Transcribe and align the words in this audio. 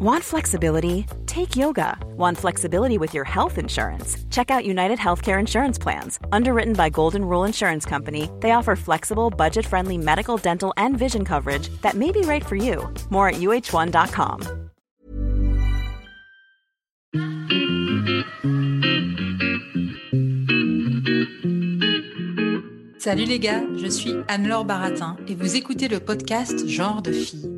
Want 0.00 0.22
flexibility? 0.22 1.06
Take 1.26 1.56
yoga. 1.56 1.98
Want 2.16 2.38
flexibility 2.38 2.98
with 2.98 3.14
your 3.14 3.24
health 3.24 3.58
insurance? 3.58 4.16
Check 4.30 4.48
out 4.48 4.64
United 4.64 4.96
Healthcare 4.96 5.40
Insurance 5.40 5.76
Plans. 5.76 6.20
Underwritten 6.30 6.74
by 6.74 6.88
Golden 6.88 7.24
Rule 7.24 7.42
Insurance 7.42 7.84
Company, 7.84 8.30
they 8.38 8.52
offer 8.52 8.76
flexible, 8.76 9.28
budget 9.28 9.66
friendly 9.66 9.98
medical, 9.98 10.36
dental, 10.36 10.72
and 10.76 10.96
vision 10.96 11.24
coverage 11.24 11.68
that 11.82 11.94
may 11.94 12.12
be 12.12 12.20
right 12.20 12.46
for 12.46 12.54
you. 12.54 12.88
More 13.10 13.28
at 13.30 13.40
uh1.com. 13.40 14.68
Salut 23.00 23.24
les 23.26 23.40
gars, 23.40 23.62
je 23.76 23.88
suis 23.88 24.14
Anne-Laure 24.28 24.64
Baratin 24.64 25.16
et 25.26 25.34
vous 25.34 25.56
écoutez 25.56 25.88
le 25.88 25.98
podcast 25.98 26.68
Genre 26.68 27.02
de 27.02 27.10
fille. 27.10 27.57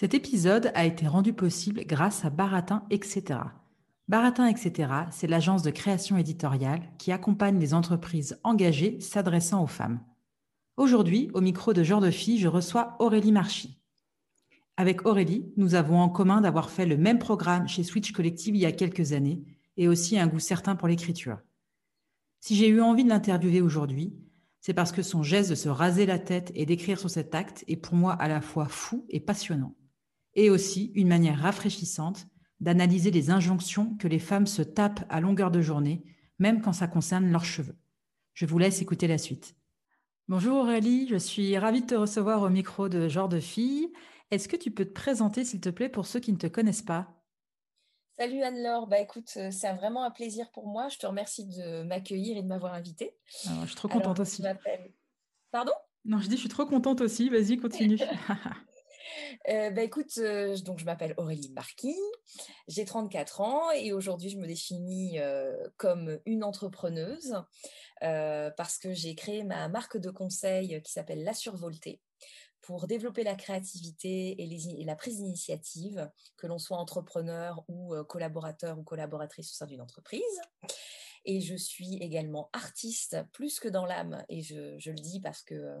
cet 0.00 0.14
épisode 0.14 0.70
a 0.76 0.84
été 0.84 1.08
rendu 1.08 1.32
possible 1.32 1.82
grâce 1.84 2.24
à 2.24 2.30
Baratin, 2.30 2.84
etc. 2.88 3.40
Baratin, 4.06 4.46
etc., 4.46 4.92
c'est 5.10 5.26
l'agence 5.26 5.64
de 5.64 5.72
création 5.72 6.16
éditoriale 6.16 6.82
qui 6.98 7.10
accompagne 7.10 7.58
les 7.58 7.74
entreprises 7.74 8.38
engagées 8.44 9.00
s'adressant 9.00 9.60
aux 9.60 9.66
femmes. 9.66 9.98
Aujourd'hui, 10.76 11.32
au 11.34 11.40
micro 11.40 11.72
de 11.72 11.82
Genre 11.82 12.00
de 12.00 12.12
Fille, 12.12 12.38
je 12.38 12.46
reçois 12.46 12.94
Aurélie 13.00 13.32
Marchi. 13.32 13.76
Avec 14.76 15.04
Aurélie, 15.04 15.52
nous 15.56 15.74
avons 15.74 15.98
en 15.98 16.08
commun 16.08 16.42
d'avoir 16.42 16.70
fait 16.70 16.86
le 16.86 16.96
même 16.96 17.18
programme 17.18 17.66
chez 17.66 17.82
Switch 17.82 18.12
Collective 18.12 18.54
il 18.54 18.60
y 18.60 18.66
a 18.66 18.72
quelques 18.72 19.10
années 19.12 19.42
et 19.76 19.88
aussi 19.88 20.16
un 20.16 20.28
goût 20.28 20.38
certain 20.38 20.76
pour 20.76 20.86
l'écriture. 20.86 21.40
Si 22.38 22.54
j'ai 22.54 22.68
eu 22.68 22.80
envie 22.80 23.02
de 23.02 23.08
l'interviewer 23.08 23.62
aujourd'hui, 23.62 24.14
c'est 24.60 24.74
parce 24.74 24.92
que 24.92 25.02
son 25.02 25.24
geste 25.24 25.50
de 25.50 25.56
se 25.56 25.68
raser 25.68 26.06
la 26.06 26.20
tête 26.20 26.52
et 26.54 26.66
d'écrire 26.66 27.00
sur 27.00 27.10
cet 27.10 27.34
acte 27.34 27.64
est 27.66 27.74
pour 27.74 27.96
moi 27.96 28.12
à 28.12 28.28
la 28.28 28.40
fois 28.40 28.66
fou 28.66 29.04
et 29.08 29.18
passionnant 29.18 29.74
et 30.38 30.50
aussi 30.50 30.92
une 30.94 31.08
manière 31.08 31.40
rafraîchissante 31.40 32.28
d'analyser 32.60 33.10
les 33.10 33.30
injonctions 33.30 33.96
que 33.96 34.06
les 34.06 34.20
femmes 34.20 34.46
se 34.46 34.62
tapent 34.62 35.04
à 35.08 35.20
longueur 35.20 35.50
de 35.50 35.60
journée, 35.60 36.04
même 36.38 36.62
quand 36.62 36.72
ça 36.72 36.86
concerne 36.86 37.28
leurs 37.32 37.44
cheveux. 37.44 37.76
Je 38.34 38.46
vous 38.46 38.56
laisse 38.56 38.80
écouter 38.80 39.08
la 39.08 39.18
suite. 39.18 39.56
Bonjour 40.28 40.58
Aurélie, 40.58 41.08
je 41.08 41.16
suis 41.16 41.58
ravie 41.58 41.80
de 41.80 41.86
te 41.86 41.96
recevoir 41.96 42.42
au 42.42 42.50
micro 42.50 42.88
de 42.88 43.08
Genre 43.08 43.28
de 43.28 43.40
Fille. 43.40 43.92
Est-ce 44.30 44.46
que 44.46 44.54
tu 44.54 44.70
peux 44.70 44.84
te 44.84 44.92
présenter, 44.92 45.44
s'il 45.44 45.60
te 45.60 45.70
plaît, 45.70 45.88
pour 45.88 46.06
ceux 46.06 46.20
qui 46.20 46.30
ne 46.30 46.38
te 46.38 46.46
connaissent 46.46 46.82
pas? 46.82 47.20
Salut 48.16 48.40
Anne-Laure, 48.44 48.86
bah 48.86 49.00
écoute, 49.00 49.32
euh, 49.38 49.50
c'est 49.50 49.72
vraiment 49.72 50.04
un 50.04 50.12
plaisir 50.12 50.52
pour 50.52 50.68
moi. 50.68 50.88
Je 50.88 50.98
te 50.98 51.06
remercie 51.08 51.48
de 51.48 51.82
m'accueillir 51.82 52.36
et 52.36 52.42
de 52.42 52.48
m'avoir 52.48 52.74
invitée. 52.74 53.16
Ah, 53.48 53.62
je 53.62 53.66
suis 53.66 53.76
trop 53.76 53.88
contente 53.88 54.20
aussi. 54.20 54.44
Pardon? 55.50 55.72
Non, 56.04 56.20
je 56.20 56.28
dis 56.28 56.36
je 56.36 56.40
suis 56.42 56.48
trop 56.48 56.66
contente 56.66 57.00
aussi. 57.00 57.28
Vas-y, 57.28 57.56
continue. 57.56 57.98
Euh, 59.48 59.70
bah, 59.70 59.82
écoute, 59.82 60.18
euh, 60.18 60.56
donc 60.58 60.78
je 60.78 60.84
m'appelle 60.84 61.14
Aurélie 61.16 61.50
Marquis, 61.50 61.96
j'ai 62.66 62.84
34 62.84 63.40
ans 63.40 63.70
et 63.72 63.92
aujourd'hui 63.92 64.30
je 64.30 64.38
me 64.38 64.46
définis 64.46 65.18
euh, 65.18 65.54
comme 65.76 66.18
une 66.26 66.44
entrepreneuse 66.44 67.34
parce 68.00 68.78
que 68.78 68.92
j'ai 68.92 69.16
créé 69.16 69.42
ma 69.42 69.68
marque 69.68 69.96
de 69.96 70.10
conseil 70.10 70.80
qui 70.82 70.92
s'appelle 70.92 71.24
La 71.24 71.34
Survoltée 71.34 72.00
pour 72.60 72.86
développer 72.86 73.24
la 73.24 73.34
créativité 73.34 74.40
et, 74.40 74.84
la 74.84 74.94
prise 74.94 75.16
d'initiative, 75.16 76.08
que 76.36 76.46
l'on 76.46 76.58
soit 76.58 76.76
entrepreneur 76.76 77.64
ou 77.66 77.94
collaborateur 78.04 78.78
ou 78.78 78.84
collaboratrice 78.84 79.50
au 79.50 79.54
sein 79.54 79.66
d'une 79.66 79.80
entreprise. 79.80 80.22
Et 81.24 81.40
je 81.40 81.56
suis 81.56 81.96
également 81.96 82.50
artiste 82.52 83.16
plus 83.32 83.58
que 83.58 83.68
dans 83.68 83.84
l'âme, 83.84 84.24
et 84.28 84.42
je, 84.42 84.90
le 84.90 84.94
dis 84.94 85.20
parce 85.20 85.42
que 85.42 85.76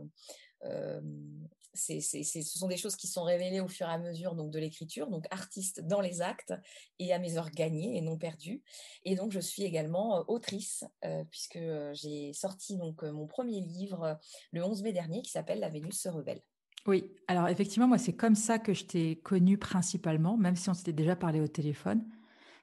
ce 1.74 2.42
sont 2.42 2.66
des 2.66 2.76
choses 2.76 2.96
qui 2.96 3.06
sont 3.06 3.22
révélées 3.22 3.60
au 3.60 3.68
fur 3.68 3.86
et 3.86 3.92
à 3.92 3.98
mesure 3.98 4.34
donc 4.34 4.50
de 4.50 4.58
l'écriture, 4.58 5.08
donc 5.10 5.26
artiste 5.30 5.80
dans 5.86 6.00
les 6.00 6.22
actes 6.22 6.52
et 6.98 7.12
à 7.12 7.20
mes 7.20 7.36
heures 7.38 7.50
gagnées 7.50 7.96
et 7.96 8.00
non 8.00 8.18
perdues. 8.18 8.62
Et 9.04 9.14
donc 9.14 9.30
je 9.30 9.38
suis 9.38 9.62
également 9.62 10.24
autrice 10.28 10.84
puisque 11.30 11.60
j'ai 11.92 12.32
sorti 12.32 12.76
donc 12.76 13.02
mon 13.04 13.26
premier 13.26 13.60
livre 13.60 14.18
le 14.52 14.64
11 14.64 14.82
mai 14.82 14.92
dernier 14.92 15.22
qui 15.22 15.30
s'appelle 15.30 15.60
La 15.60 15.68
Vénus 15.68 16.00
se 16.00 16.08
rebelle. 16.08 16.40
Oui, 16.86 17.12
alors 17.26 17.48
effectivement, 17.48 17.86
moi 17.86 17.98
c'est 17.98 18.14
comme 18.14 18.34
ça 18.34 18.58
que 18.58 18.74
je 18.74 18.84
t'ai 18.84 19.16
connue 19.16 19.58
principalement, 19.58 20.36
même 20.36 20.56
si 20.56 20.70
on 20.70 20.74
s'était 20.74 20.92
déjà 20.92 21.14
parlé 21.14 21.40
au 21.40 21.48
téléphone. 21.48 22.04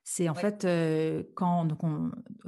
C'est 0.04 0.30
en 0.30 0.36
fait 0.36 0.68
quand 1.36 1.66
donc 1.66 1.80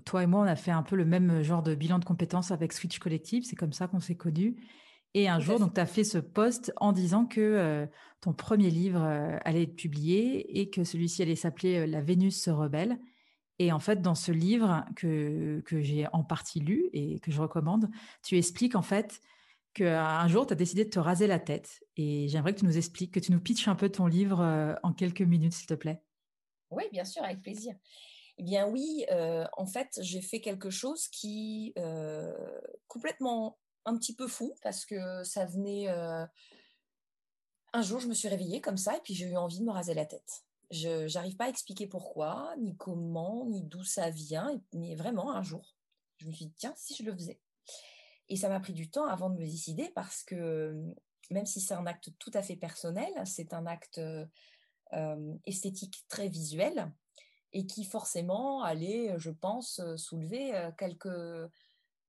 toi 0.06 0.24
et 0.24 0.28
moi, 0.28 0.41
on 0.41 0.47
a 0.47 0.56
fait 0.56 0.72
un 0.72 0.84
peu 0.84 0.96
le 0.96 1.06
même 1.06 1.41
genre 1.44 1.64
de 1.64 1.75
bilan 1.75 2.00
de 2.00 2.06
compétences 2.06 2.52
avec 2.52 2.74
Switch 2.74 3.00
Collective. 3.00 3.46
C'est 3.46 3.56
comme 3.56 3.74
ça 3.74 3.88
qu'on 3.88 4.00
s'est 4.00 4.16
connus. 4.16 4.58
Et 5.13 5.28
un 5.28 5.40
jour, 5.40 5.59
donc, 5.59 5.73
tu 5.73 5.79
as 5.79 5.85
fait 5.85 6.03
ce 6.03 6.18
post 6.18 6.72
en 6.78 6.91
disant 6.91 7.25
que 7.25 7.41
euh, 7.41 7.88
ton 8.22 8.34
premier 8.34 8.69
livre 8.69 9.01
euh, 9.01 9.38
allait 9.45 9.63
être 9.63 9.75
publié 9.75 10.59
et 10.59 10.69
que 10.69 10.84
celui-ci 10.84 11.22
allait 11.22 11.35
s'appeler 11.35 11.79
euh, 11.79 11.88
La 11.88 12.01
Vénus 12.01 12.41
se 12.41 12.50
rebelle. 12.50 13.00
Et 13.59 13.72
en 13.72 13.79
fait, 13.79 14.01
dans 14.01 14.16
ce 14.16 14.31
livre 14.31 14.85
que, 14.96 15.62
que 15.66 15.81
j'ai 15.81 16.06
en 16.13 16.23
partie 16.23 16.59
lu 16.59 16.90
et 16.94 17.19
que 17.19 17.31
je 17.31 17.41
recommande, 17.41 17.90
tu 18.23 18.38
expliques 18.38 18.75
en 18.75 18.84
fait 18.84 19.19
qu'un 19.73 20.28
jour, 20.28 20.46
tu 20.46 20.53
as 20.53 20.56
décidé 20.56 20.85
de 20.85 20.90
te 20.90 21.00
raser 21.00 21.25
la 21.25 21.40
tête. 21.40 21.84
Et 21.96 22.28
j'aimerais 22.28 22.53
que 22.53 22.59
tu 22.59 22.66
nous 22.66 22.78
expliques, 22.78 23.13
que 23.13 23.19
tu 23.19 23.31
nous 23.31 23.40
pitches 23.40 23.67
un 23.67 23.75
peu 23.75 23.90
ton 23.90 24.06
livre 24.06 24.78
en 24.84 24.94
quelques 24.94 25.22
minutes, 25.22 25.53
s'il 25.53 25.66
te 25.66 25.73
plaît. 25.73 26.03
Oui, 26.69 26.84
bien 26.91 27.03
sûr, 27.03 27.23
avec 27.23 27.41
plaisir. 27.41 27.73
Eh 28.38 28.44
bien 28.44 28.67
oui, 28.67 29.06
en 29.57 29.66
fait, 29.66 30.00
j'ai 30.03 30.22
fait 30.22 30.40
quelque 30.40 30.69
chose 30.69 31.07
qui 31.07 31.73
complètement 32.88 33.57
un 33.88 33.98
petit 33.98 34.14
peu 34.14 34.28
fou 34.28 34.53
parce 34.62 34.86
que 34.86 35.24
ça 35.24 35.46
venait. 35.46 35.90
Euh, 35.90 36.25
un 37.74 37.81
jour, 37.81 38.00
je 38.00 38.08
me 38.08 38.14
suis 38.14 38.28
réveillée 38.28 38.62
comme 38.62 38.78
ça 38.78 38.96
et 38.96 39.02
puis 39.02 39.16
j'ai 39.16 39.25
eu 39.25 39.38
envie 39.38 39.59
de 39.59 39.64
me 39.64 39.72
raser 39.72 39.94
la 39.94 40.06
tête. 40.06 40.44
Je 40.70 41.12
n'arrive 41.14 41.38
pas 41.38 41.46
à 41.46 41.50
expliquer 41.50 41.88
pourquoi, 41.88 42.53
ni 42.59 42.76
comment, 42.76 43.46
ni 43.46 43.64
d'où 43.64 43.84
ça 43.84 44.09
vient, 44.09 44.62
mais 44.74 44.96
vraiment 44.96 45.31
un 45.34 45.42
jour, 45.42 45.78
je 46.18 46.28
me 46.28 46.31
suis 46.34 46.46
dit 46.46 46.56
tiens, 46.58 46.74
si 46.76 46.96
je 46.96 47.03
le 47.03 47.14
faisais. 47.14 47.40
Et 48.28 48.36
ça 48.36 48.50
m'a 48.50 48.59
pris 48.59 48.74
du 48.74 48.90
temps 48.90 49.06
avant 49.06 49.30
de 49.30 49.40
me 49.40 49.46
décider 49.46 49.90
parce 49.96 50.24
que 50.24 50.76
même 51.31 51.46
si 51.46 51.62
c'est 51.62 51.74
un 51.74 51.86
acte 51.86 52.09
tout 52.20 52.31
à 52.34 52.42
fait 52.42 52.58
personnel, 52.58 53.14
c'est 53.26 53.53
un 53.53 53.66
acte 53.66 54.00
euh, 54.00 55.36
esthétique 55.46 56.03
très 56.09 56.28
visuel 56.28 56.92
et 57.53 57.66
qui 57.66 57.86
forcément 57.86 58.64
allait, 58.64 59.14
je 59.18 59.31
pense, 59.31 59.80
soulever 59.96 60.53
euh, 60.56 60.72
quelques, 60.78 61.50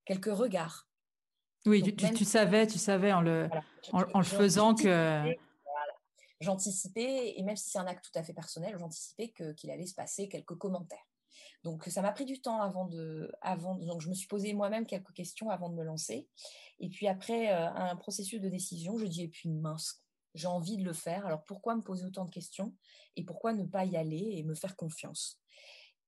quelques 0.05 0.37
regards. 0.37 0.88
Oui, 1.69 1.83
tu, 1.83 2.25
savais, 2.25 2.67
tu 2.67 2.79
savais 2.79 3.13
en 3.13 3.21
le, 3.21 3.49
en, 3.93 4.19
le 4.19 4.25
faisant 4.25 4.75
que. 4.75 5.35
J'anticipais, 6.41 7.35
et 7.37 7.43
même 7.43 7.57
si 7.57 7.69
c'est 7.69 7.79
un 7.79 7.87
acte 7.87 8.05
tout 8.13 8.17
à 8.17 8.23
fait 8.23 8.33
personnel, 8.33 8.77
j'anticipais 8.79 9.33
qu'il 9.57 9.71
allait 9.73 9.87
se 9.87 9.95
passer 9.95 10.29
quelques 10.29 10.57
commentaires. 10.57 11.05
Donc 11.65 11.85
ça 11.85 12.03
m'a 12.03 12.13
pris 12.13 12.25
du 12.25 12.41
temps 12.41 12.61
avant 12.61 12.87
de, 12.87 13.33
avant 13.41 13.75
donc 13.75 14.01
je 14.01 14.09
me 14.09 14.15
suis 14.15 14.29
posé 14.29 14.53
moi-même 14.55 14.87
quelques 14.87 15.13
questions 15.13 15.51
avant 15.51 15.69
de 15.69 15.75
me 15.75 15.83
lancer. 15.83 16.29
Et 16.79 16.89
puis 16.89 17.09
après 17.09 17.53
euh, 17.53 17.69
un 17.73 17.97
processus 17.97 18.41
de 18.41 18.49
décision, 18.49 18.99
je 18.99 19.07
dis 19.07 19.25
et 19.25 19.29
puis 19.29 19.49
mince, 19.49 20.03
j'ai 20.35 20.47
envie 20.47 20.77
de 20.77 20.85
le 20.85 20.93
faire. 20.93 21.27
Alors 21.27 21.45
pourquoi 21.45 21.75
me 21.75 21.83
poser 21.83 22.07
autant 22.07 22.25
de 22.25 22.31
questions 22.31 22.75
et 23.17 23.25
pourquoi 23.25 23.53
ne 23.53 23.65
pas 23.65 23.85
y 23.85 23.97
aller 23.97 24.35
et 24.37 24.45
me 24.45 24.55
faire 24.55 24.77
confiance? 24.77 25.41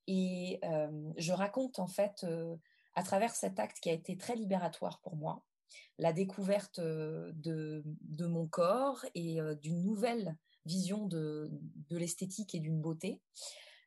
Et 0.07 0.61
euh, 0.65 1.13
je 1.17 1.33
raconte 1.33 1.79
en 1.79 1.89
fait 1.89 2.25
euh, 2.25 2.57
à 2.95 3.03
travers 3.03 3.35
cet 3.35 3.59
acte 3.59 3.81
qui 3.81 3.91
a 3.91 3.93
été 3.93 4.17
très 4.17 4.37
libératoire 4.37 5.01
pour 5.01 5.17
moi, 5.17 5.45
la 5.99 6.13
découverte 6.13 6.81
de, 6.81 7.83
de 7.85 8.27
mon 8.27 8.47
corps 8.47 9.05
et 9.15 9.39
d'une 9.63 9.83
nouvelle 9.83 10.37
vision 10.65 11.07
de, 11.07 11.51
l'esthétique 11.91 12.55
et 12.55 12.61
d'une 12.61 12.81
beauté, 12.81 13.21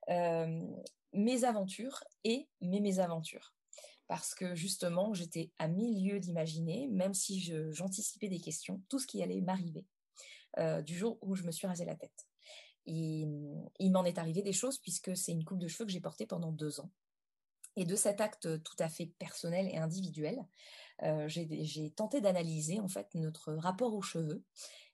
mes 0.07 1.43
aventures 1.43 2.03
et 2.23 2.47
mes 2.61 2.81
mésaventures. 2.81 3.53
Parce 4.07 4.35
que 4.35 4.53
justement, 4.53 5.13
j'étais 5.13 5.51
à 5.59 5.67
milieu 5.67 6.19
d'imaginer, 6.19 6.87
même 6.87 7.13
si 7.13 7.39
j'anticipais 7.71 8.27
des 8.27 8.39
questions, 8.39 8.81
tout 8.89 8.99
ce 8.99 9.07
qui 9.07 9.23
allait 9.23 9.41
m'arriver 9.41 9.85
du 10.83 10.95
jour 10.95 11.17
où 11.21 11.35
je 11.35 11.43
me 11.43 11.51
suis 11.51 11.67
rasé 11.67 11.85
la 11.85 11.95
tête. 11.95 12.27
Il 12.85 13.91
m'en 13.91 14.03
est 14.03 14.17
arrivé 14.17 14.41
des 14.41 14.53
choses 14.53 14.77
puisque 14.79 15.15
c'est 15.15 15.31
une 15.31 15.45
coupe 15.45 15.59
de 15.59 15.67
cheveux 15.67 15.85
que 15.85 15.91
j'ai 15.91 16.01
portée 16.01 16.25
pendant 16.25 16.51
deux 16.51 16.79
ans. 16.79 16.91
Et 17.75 17.85
de 17.85 17.95
cet 17.95 18.21
acte 18.21 18.61
tout 18.63 18.75
à 18.79 18.89
fait 18.89 19.07
personnel 19.17 19.67
et 19.67 19.77
individuel, 19.77 20.45
euh, 21.01 21.27
j'ai 21.27 21.91
tenté 21.91 22.21
d'analyser 22.21 22.79
en 22.79 22.87
fait 22.87 23.07
notre 23.15 23.53
rapport 23.53 23.93
aux 23.93 24.01
cheveux 24.01 24.43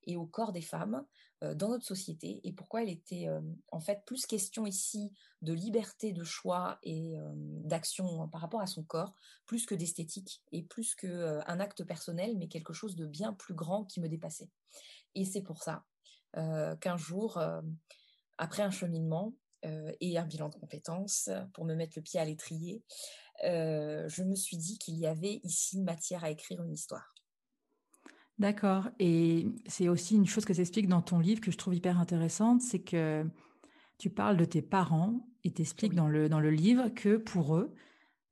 et 0.04 0.16
au 0.16 0.26
corps 0.26 0.54
des 0.54 0.62
femmes 0.62 1.06
dans 1.42 1.70
notre 1.70 1.86
société 1.86 2.42
et 2.44 2.52
pourquoi 2.52 2.84
il 2.84 2.90
était 2.90 3.28
en 3.72 3.80
fait 3.80 4.04
plus 4.06 4.26
question 4.26 4.66
ici 4.66 5.14
de 5.42 5.54
liberté 5.54 6.12
de 6.12 6.26
choix 6.26 6.80
et 6.84 7.14
d'action 7.64 8.28
par 8.28 8.42
rapport 8.42 8.60
à 8.60 8.68
son 8.68 8.84
corps, 8.84 9.14
plus 9.46 9.66
que 9.66 9.74
d'esthétique 9.74 10.42
et 10.52 10.64
plus 10.64 10.96
qu'un 10.96 11.60
acte 11.60 11.86
personnel, 11.86 12.36
mais 12.38 12.50
quelque 12.50 12.74
chose 12.74 12.98
de 12.98 13.06
bien 13.06 13.32
plus 13.32 13.54
grand 13.54 13.86
qui 13.86 14.02
me 14.02 14.10
dépassait. 14.10 14.50
Et 15.16 15.24
c'est 15.24 15.42
pour 15.42 15.64
ça 15.64 15.86
qu'un 16.34 16.98
jour, 16.98 17.42
après 18.38 18.64
un 18.64 18.72
cheminement 18.72 19.34
et 19.64 20.18
un 20.18 20.26
bilan 20.26 20.50
de 20.50 20.56
compétences, 20.56 21.30
pour 21.54 21.66
me 21.66 21.76
mettre 21.76 21.94
le 21.96 22.02
pied 22.02 22.20
à 22.20 22.26
l'étrier, 22.26 22.84
je 23.44 24.24
me 24.24 24.36
suis 24.36 24.58
dit 24.58 24.78
qu'il 24.78 24.98
y 24.98 25.06
avait 25.06 25.42
ici 25.44 25.82
matière 25.82 26.24
à 26.24 26.30
écrire 26.30 26.62
une 26.62 26.74
histoire. 26.74 27.14
D'accord. 28.40 28.90
Et 29.00 29.48
c'est 29.68 29.90
aussi 29.90 30.16
une 30.16 30.26
chose 30.26 30.46
que 30.46 30.54
tu 30.54 30.62
expliques 30.62 30.88
dans 30.88 31.02
ton 31.02 31.20
livre 31.20 31.42
que 31.42 31.52
je 31.52 31.58
trouve 31.58 31.76
hyper 31.76 32.00
intéressante, 32.00 32.62
c'est 32.62 32.80
que 32.80 33.26
tu 33.98 34.10
parles 34.10 34.38
de 34.38 34.46
tes 34.46 34.62
parents 34.62 35.28
et 35.44 35.52
t'expliques 35.52 35.94
dans, 35.94 36.08
le, 36.08 36.30
dans 36.30 36.40
le 36.40 36.50
livre 36.50 36.88
que 36.88 37.18
pour 37.18 37.58
eux, 37.58 37.76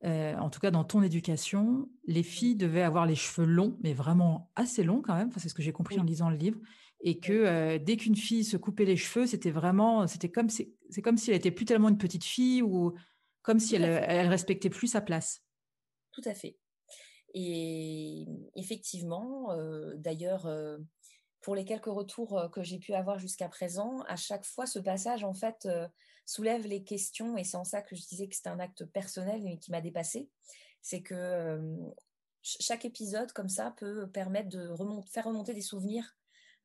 euh, 0.06 0.36
en 0.38 0.50
tout 0.50 0.62
cas 0.62 0.72
dans 0.72 0.86
ton 0.86 1.02
éducation, 1.02 1.90
les 2.06 2.24
filles 2.24 2.56
devaient 2.56 2.84
avoir 2.84 3.06
les 3.06 3.16
cheveux 3.16 3.46
longs, 3.46 3.78
mais 3.82 3.94
vraiment 3.94 4.50
assez 4.56 4.84
longs 4.84 5.02
quand 5.02 5.16
même, 5.16 5.30
c'est 5.36 5.50
ce 5.50 5.54
que 5.54 5.62
j'ai 5.62 5.74
compris 5.74 6.00
en 6.00 6.04
lisant 6.04 6.30
le 6.30 6.38
livre, 6.38 6.60
et 7.02 7.20
que 7.20 7.34
euh, 7.34 7.80
dès 7.80 7.98
qu'une 7.98 8.16
fille 8.16 8.44
se 8.44 8.58
coupait 8.58 8.86
les 8.86 8.98
cheveux, 8.98 9.28
c'était 9.28 9.52
vraiment, 9.52 10.08
c'était 10.08 10.32
comme, 10.32 10.50
c'est 10.50 11.02
comme 11.04 11.18
si 11.18 11.32
elle 11.32 11.38
était 11.38 11.52
plus 11.52 11.66
tellement 11.66 11.90
une 11.90 11.98
petite 11.98 12.24
fille 12.24 12.62
ou 12.62 12.94
comme 13.42 13.60
si 13.60 13.76
elle, 13.76 13.84
elle 13.86 14.28
respectait 14.28 14.70
plus 14.70 14.88
sa 14.88 15.02
place. 15.02 15.44
Tout 16.12 16.24
à 16.26 16.34
fait. 16.34 16.58
Et 17.34 18.26
effectivement, 18.56 19.56
d'ailleurs, 19.96 20.50
pour 21.42 21.56
les 21.56 21.66
quelques 21.66 21.86
retours 21.86 22.50
que 22.52 22.64
j'ai 22.64 22.80
pu 22.80 22.94
avoir 22.94 23.20
jusqu'à 23.20 23.48
présent, 23.48 24.02
à 24.08 24.16
chaque 24.16 24.46
fois, 24.46 24.66
ce 24.66 24.80
passage, 24.80 25.24
en 25.24 25.34
fait, 25.34 25.68
soulève 26.26 26.66
les 26.66 26.84
questions, 26.84 27.38
et 27.38 27.44
c'est 27.44 27.58
en 27.58 27.64
ça 27.64 27.82
que 27.82 27.96
je 27.96 28.06
disais 28.06 28.28
que 28.28 28.36
c'était 28.36 28.50
un 28.50 28.60
acte 28.60 28.86
personnel 28.86 29.46
et 29.48 29.60
qui 29.60 29.72
m'a 29.72 29.82
dépassé. 29.82 30.30
C'est 30.82 31.02
que 31.02 31.62
chaque 32.42 32.86
épisode, 32.86 33.32
comme 33.34 33.50
ça, 33.50 33.74
peut 33.78 34.10
permettre 34.10 34.50
de 34.50 34.74
faire 35.10 35.26
remonter 35.26 35.54
des 35.54 35.62
souvenirs 35.62 36.18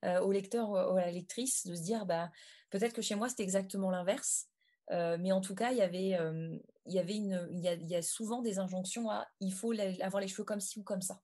au 0.02 0.32
lecteur 0.32 0.70
ou 0.70 0.96
à 0.96 1.02
la 1.02 1.10
lectrice, 1.10 1.66
de 1.66 1.74
se 1.74 1.82
dire, 1.82 2.06
bah, 2.06 2.30
peut-être 2.70 2.92
que 2.92 3.02
chez 3.02 3.14
moi, 3.14 3.28
c'était 3.28 3.42
exactement 3.42 3.90
l'inverse. 3.90 4.48
mais 4.90 5.32
en 5.32 5.40
tout 5.40 5.54
cas, 5.54 5.70
il 5.70 5.78
y 5.78 5.82
avait, 5.82 6.18
il 6.86 6.92
y 6.92 6.98
avait 6.98 7.16
une, 7.16 7.48
il 7.50 7.60
y, 7.60 7.94
a, 7.94 8.02
souvent 8.02 8.42
des 8.42 8.58
injonctions 8.58 9.10
à 9.10 9.26
il 9.40 9.52
faut 9.52 9.72
avoir 10.00 10.20
les 10.20 10.28
cheveux 10.28 10.44
comme 10.44 10.60
ci 10.60 10.78
ou 10.78 10.82
comme 10.82 11.02
ça. 11.02 11.20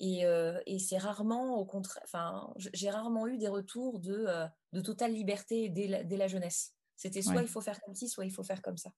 Et, 0.00 0.24
et 0.66 0.78
c'est 0.78 0.98
rarement 0.98 1.56
au 1.56 1.64
contraire, 1.64 2.02
enfin, 2.04 2.52
j'ai 2.56 2.90
rarement 2.90 3.26
eu 3.28 3.38
des 3.38 3.48
retours 3.48 4.00
de, 4.00 4.26
de 4.72 4.80
totale 4.80 5.12
liberté 5.12 5.68
dès 5.68 6.16
la, 6.16 6.26
jeunesse. 6.26 6.74
C'était 6.96 7.22
soit 7.22 7.42
il 7.42 7.48
faut 7.48 7.60
faire 7.60 7.80
comme 7.80 7.94
ci, 7.94 8.08
soit 8.08 8.24
il 8.24 8.32
faut 8.32 8.44
faire 8.44 8.62
comme 8.62 8.76
ça. 8.76 8.90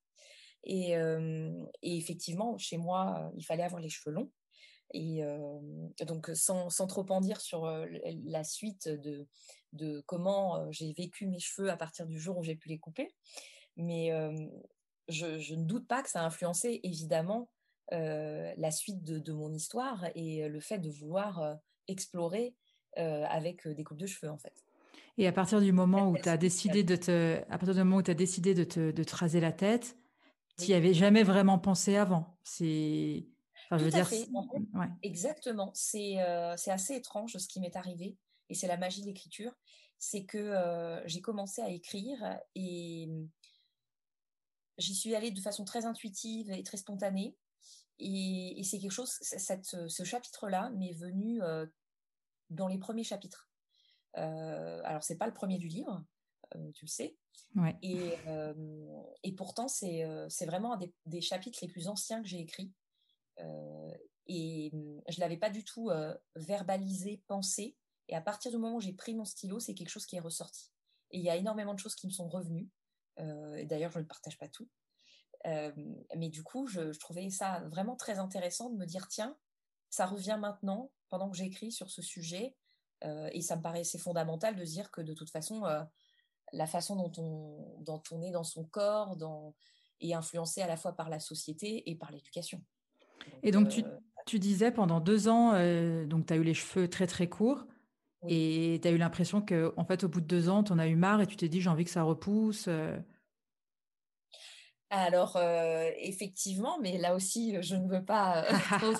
Et, 0.63 0.93
et 0.93 1.97
effectivement, 1.97 2.57
chez 2.57 2.77
moi, 2.77 3.31
il 3.35 3.43
fallait 3.43 3.63
avoir 3.63 3.81
les 3.81 3.89
cheveux 3.89 4.13
longs. 4.13 4.31
Et 4.93 5.21
donc, 6.05 6.31
sans, 6.33 6.69
sans, 6.69 6.87
trop 6.87 7.05
en 7.09 7.21
dire 7.21 7.41
sur 7.41 7.67
la 8.25 8.43
suite 8.43 8.87
de, 8.87 9.27
de 9.73 10.01
comment 10.05 10.71
j'ai 10.71 10.93
vécu 10.93 11.27
mes 11.27 11.39
cheveux 11.39 11.69
à 11.69 11.77
partir 11.77 12.05
du 12.07 12.19
jour 12.19 12.37
où 12.37 12.43
j'ai 12.43 12.55
pu 12.55 12.69
les 12.69 12.79
couper, 12.79 13.13
mais 13.75 14.11
je, 15.09 15.55
ne 15.55 15.63
doute 15.63 15.87
pas 15.87 16.03
que 16.03 16.09
ça 16.09 16.21
a 16.21 16.25
influencé 16.25 16.79
évidemment 16.83 17.49
la 17.91 18.71
suite 18.71 19.03
de, 19.03 19.33
mon 19.33 19.53
histoire 19.53 20.05
et 20.15 20.47
le 20.47 20.59
fait 20.59 20.79
de 20.79 20.89
vouloir 20.89 21.57
explorer 21.87 22.55
avec 22.95 23.67
des 23.67 23.83
coupes 23.83 23.99
de 23.99 24.07
cheveux 24.07 24.31
en 24.31 24.37
fait. 24.37 24.53
Et 25.17 25.25
à 25.25 25.31
partir 25.31 25.61
du 25.61 25.71
moment 25.71 26.11
où 26.11 26.17
tu 26.17 26.29
as 26.29 26.37
décidé 26.37 26.83
de 26.83 26.95
te, 26.95 27.41
à 27.49 27.57
partir 27.57 27.73
du 27.73 27.79
moment 27.79 27.97
où 27.97 28.03
tu 28.03 28.11
as 28.11 28.15
décidé 28.15 28.53
de 28.53 28.63
te, 28.63 28.91
de 28.91 29.03
raser 29.11 29.39
la 29.39 29.51
tête, 29.51 29.97
tu 30.59 30.67
n'y 30.67 30.73
avais 30.73 30.93
jamais 30.93 31.23
vraiment 31.23 31.57
pensé 31.57 31.95
avant. 31.97 32.37
C'est, 32.43 33.25
enfin, 33.69 33.77
je 33.77 33.85
veux 33.85 33.91
dire, 33.91 34.09
exactement. 35.03 35.71
C'est, 35.73 36.17
c'est 36.57 36.71
assez 36.71 36.95
étrange 36.95 37.37
ce 37.37 37.47
qui 37.47 37.59
m'est 37.59 37.75
arrivé 37.75 38.17
et 38.49 38.55
c'est 38.55 38.67
la 38.67 38.77
magie 38.77 39.01
de 39.01 39.07
l'écriture. 39.07 39.53
C'est 39.99 40.25
que 40.25 41.01
j'ai 41.05 41.21
commencé 41.21 41.61
à 41.61 41.69
écrire 41.69 42.39
et 42.55 43.09
j'y 44.77 44.95
suis 44.95 45.15
allée 45.15 45.31
de 45.31 45.41
façon 45.41 45.65
très 45.65 45.85
intuitive 45.85 46.51
et 46.51 46.63
très 46.63 46.77
spontanée. 46.77 47.35
Et, 47.99 48.61
c'est 48.63 48.79
quelque 48.79 48.91
chose, 48.91 49.17
cette, 49.21 49.65
ce 49.65 50.03
chapitre-là 50.03 50.69
m'est 50.71 50.93
venu 50.93 51.41
euh, 51.41 51.65
dans 52.49 52.67
les 52.67 52.77
premiers 52.77 53.03
chapitres. 53.03 53.49
Euh, 54.17 54.81
alors, 54.83 55.03
c'est 55.03 55.17
pas 55.17 55.27
le 55.27 55.33
premier 55.33 55.57
du 55.57 55.67
livre, 55.67 56.03
euh, 56.55 56.71
tu 56.73 56.85
le 56.85 56.89
sais. 56.89 57.17
Et, 57.81 58.13
euh, 58.27 58.53
et, 59.23 59.33
pourtant, 59.33 59.67
c'est 59.67 60.05
vraiment 60.45 60.73
un 60.73 60.79
des, 61.05 61.21
chapitres 61.21 61.59
les 61.61 61.67
plus 61.67 61.87
anciens 61.87 62.21
que 62.21 62.27
j'ai 62.27 62.39
écrits. 62.39 62.71
Et 64.27 64.71
je 65.07 65.19
l'avais 65.19 65.37
pas 65.37 65.49
du 65.49 65.63
tout 65.63 65.89
verbalisé, 66.35 67.21
pensé. 67.27 67.75
Et 68.09 68.15
à 68.15 68.21
partir 68.21 68.51
du 68.51 68.57
moment 68.57 68.77
où 68.77 68.81
j'ai 68.81 68.93
pris 68.93 69.13
mon 69.13 69.25
stylo, 69.25 69.59
c'est 69.59 69.73
quelque 69.73 69.89
chose 69.89 70.05
qui 70.05 70.15
est 70.15 70.21
ressorti. 70.21 70.71
Et 71.11 71.19
il 71.19 71.23
y 71.23 71.29
a 71.29 71.35
énormément 71.35 71.73
de 71.73 71.79
choses 71.79 71.95
qui 71.95 72.07
me 72.07 72.11
sont 72.11 72.27
revenues. 72.27 72.69
Euh, 73.19 73.65
d'ailleurs, 73.65 73.91
je 73.91 73.99
ne 73.99 74.03
partage 74.03 74.37
pas 74.37 74.47
tout. 74.47 74.69
Euh, 75.45 75.71
mais 76.15 76.29
du 76.29 76.43
coup, 76.43 76.67
je, 76.67 76.97
trouvais 76.97 77.29
ça 77.29 77.61
vraiment 77.69 77.95
très 77.95 78.19
intéressant 78.19 78.69
de 78.69 78.77
me 78.77 78.85
dire, 78.85 79.07
tiens, 79.07 79.37
ça 79.89 80.05
revient 80.05 80.37
maintenant, 80.39 80.91
pendant 81.09 81.29
que 81.29 81.37
j'écris 81.37 81.71
sur 81.71 81.89
ce 81.89 82.01
sujet. 82.01 82.55
Euh, 83.03 83.29
et 83.31 83.41
ça 83.41 83.55
me 83.55 83.61
paraissait 83.61 83.97
fondamental 83.97 84.55
de 84.55 84.63
dire 84.63 84.91
que 84.91 85.01
de 85.01 85.13
toute 85.13 85.29
façon, 85.29 85.63
la 86.53 86.67
façon 86.67 86.95
dont 86.95 88.01
on, 88.11 88.21
est 88.21 88.31
dans 88.31 88.43
son 88.43 88.65
corps 88.65 89.17
est 89.99 90.13
influencée 90.13 90.61
à 90.61 90.67
la 90.67 90.77
fois 90.77 90.93
par 90.93 91.09
la 91.09 91.19
société 91.19 91.89
et 91.89 91.95
par 91.95 92.11
l'éducation. 92.11 92.63
Et 93.43 93.51
donc, 93.51 93.69
tu, 93.69 93.83
tu, 94.25 94.39
disais 94.39 94.71
pendant 94.71 94.99
deux 94.99 95.27
ans, 95.27 95.53
donc 96.05 96.25
tu 96.25 96.33
as 96.33 96.37
eu 96.37 96.43
les 96.43 96.53
cheveux 96.53 96.87
très 96.87 97.07
très 97.07 97.27
courts. 97.27 97.65
Et 98.27 98.79
tu 98.81 98.87
as 98.87 98.91
eu 98.91 98.97
l'impression 98.97 99.41
que, 99.41 99.73
en 99.77 99.85
fait, 99.85 100.03
au 100.03 100.09
bout 100.09 100.21
de 100.21 100.25
deux 100.25 100.49
ans, 100.49 100.63
tu 100.63 100.71
en 100.71 100.79
as 100.79 100.87
eu 100.87 100.95
marre 100.95 101.21
et 101.21 101.27
tu 101.27 101.35
t'es 101.35 101.49
dit, 101.49 101.61
j'ai 101.61 101.69
envie 101.69 101.85
que 101.85 101.91
ça 101.91 102.03
repousse. 102.03 102.65
Euh. 102.67 102.97
Alors, 104.89 105.35
euh, 105.35 105.89
effectivement, 105.99 106.79
mais 106.79 106.97
là 106.97 107.13
aussi, 107.13 107.61
je 107.61 107.75
ne 107.75 107.87
veux 107.87 108.03
pas 108.03 108.43
euh, 108.45 108.49
trop 108.79 108.93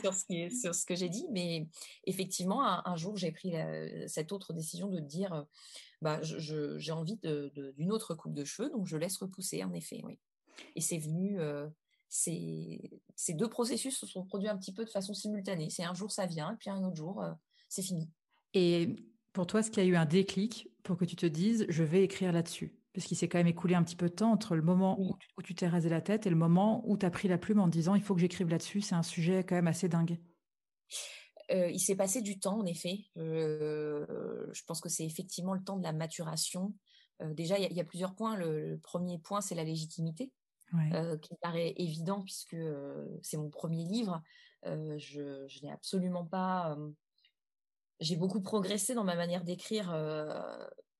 sur 0.00 0.14
ce, 0.14 0.48
sur 0.60 0.74
ce 0.74 0.86
que 0.86 0.94
j'ai 0.94 1.08
dit, 1.08 1.26
mais 1.30 1.66
effectivement, 2.04 2.62
un, 2.62 2.96
jour, 2.96 3.16
j'ai 3.16 3.32
pris 3.32 3.54
cette 4.06 4.32
autre 4.32 4.52
décision 4.52 4.88
de 4.88 5.00
dire, 5.00 5.46
bah, 6.00 6.20
j'ai 6.22 6.92
envie 6.92 7.18
d'une 7.22 7.92
autre 7.92 8.14
coupe 8.14 8.34
de 8.34 8.44
cheveux, 8.44 8.70
donc 8.70 8.86
je 8.86 8.96
laisse 8.96 9.16
repousser, 9.16 9.64
en 9.64 9.72
effet, 9.72 10.00
oui. 10.04 10.18
Et 10.76 10.80
c'est 10.80 10.98
venu, 10.98 11.38
ces, 12.10 13.00
ces 13.16 13.32
deux 13.32 13.48
processus 13.48 13.98
se 13.98 14.06
sont 14.06 14.24
produits 14.26 14.48
un 14.48 14.58
petit 14.58 14.74
peu 14.74 14.84
de 14.84 14.90
façon 14.90 15.14
simultanée. 15.14 15.70
C'est 15.70 15.84
un 15.84 15.94
jour, 15.94 16.12
ça 16.12 16.26
vient, 16.26 16.52
et 16.52 16.56
puis 16.56 16.68
un 16.68 16.84
autre 16.84 16.96
jour, 16.96 17.24
c'est 17.68 17.82
fini. 17.82 18.10
Et 18.52 18.96
pour 19.32 19.46
toi, 19.46 19.60
est-ce 19.60 19.70
qu'il 19.70 19.82
y 19.82 19.86
a 19.86 19.88
eu 19.88 19.96
un 19.96 20.06
déclic 20.06 20.68
pour 20.82 20.96
que 20.96 21.04
tu 21.04 21.16
te 21.16 21.26
dises, 21.26 21.64
je 21.68 21.84
vais 21.84 22.02
écrire 22.02 22.32
là-dessus? 22.32 22.76
Parce 22.92 23.06
qu'il 23.06 23.16
s'est 23.16 23.28
quand 23.28 23.38
même 23.38 23.46
écoulé 23.46 23.74
un 23.74 23.84
petit 23.84 23.94
peu 23.94 24.08
de 24.08 24.14
temps 24.14 24.32
entre 24.32 24.56
le 24.56 24.62
moment 24.62 25.00
où, 25.00 25.16
tu 25.44 25.54
t'es 25.54 25.68
rasé 25.68 25.88
la 25.88 26.00
tête 26.00 26.26
et 26.26 26.30
le 26.30 26.36
moment 26.36 26.82
où 26.88 26.98
tu 26.98 27.06
as 27.06 27.10
pris 27.10 27.28
la 27.28 27.38
plume 27.38 27.60
en 27.60 27.68
disant, 27.68 27.94
il 27.94 28.02
faut 28.02 28.14
que 28.14 28.20
j'écrive 28.20 28.48
là-dessus. 28.48 28.80
C'est 28.80 28.96
un 28.96 29.04
sujet 29.04 29.44
quand 29.44 29.54
même 29.54 29.68
assez 29.68 29.88
dingue. 29.88 30.18
Euh, 31.52 31.70
il 31.70 31.78
s'est 31.78 31.96
passé 31.96 32.20
du 32.20 32.40
temps, 32.40 32.58
en 32.58 32.66
effet. 32.66 32.98
Euh, 33.16 34.46
je 34.52 34.62
pense 34.64 34.80
que 34.80 34.88
c'est 34.88 35.04
effectivement 35.04 35.54
le 35.54 35.62
temps 35.62 35.76
de 35.76 35.84
la 35.84 35.92
maturation. 35.92 36.74
Euh, 37.22 37.32
déjà, 37.34 37.58
il 37.58 37.72
y, 37.72 37.80
a 37.80 37.84
plusieurs 37.84 38.14
points. 38.14 38.36
Le, 38.36 38.80
premier 38.82 39.18
point, 39.18 39.40
c'est 39.40 39.54
la 39.54 39.64
légitimité, 39.64 40.32
qui 41.22 41.34
paraît 41.42 41.74
évident 41.76 42.22
puisque 42.22 42.56
c'est 43.22 43.36
mon 43.36 43.50
premier 43.50 43.84
livre. 43.84 44.22
je, 44.64 45.44
je 45.48 45.62
n'ai 45.62 45.72
absolument 45.72 46.24
pas 46.24 46.76
j'ai 48.00 48.16
beaucoup 48.16 48.40
progressé 48.40 48.94
dans 48.94 49.04
ma 49.04 49.14
manière 49.14 49.44
d'écrire. 49.44 49.92
Euh, 49.92 50.42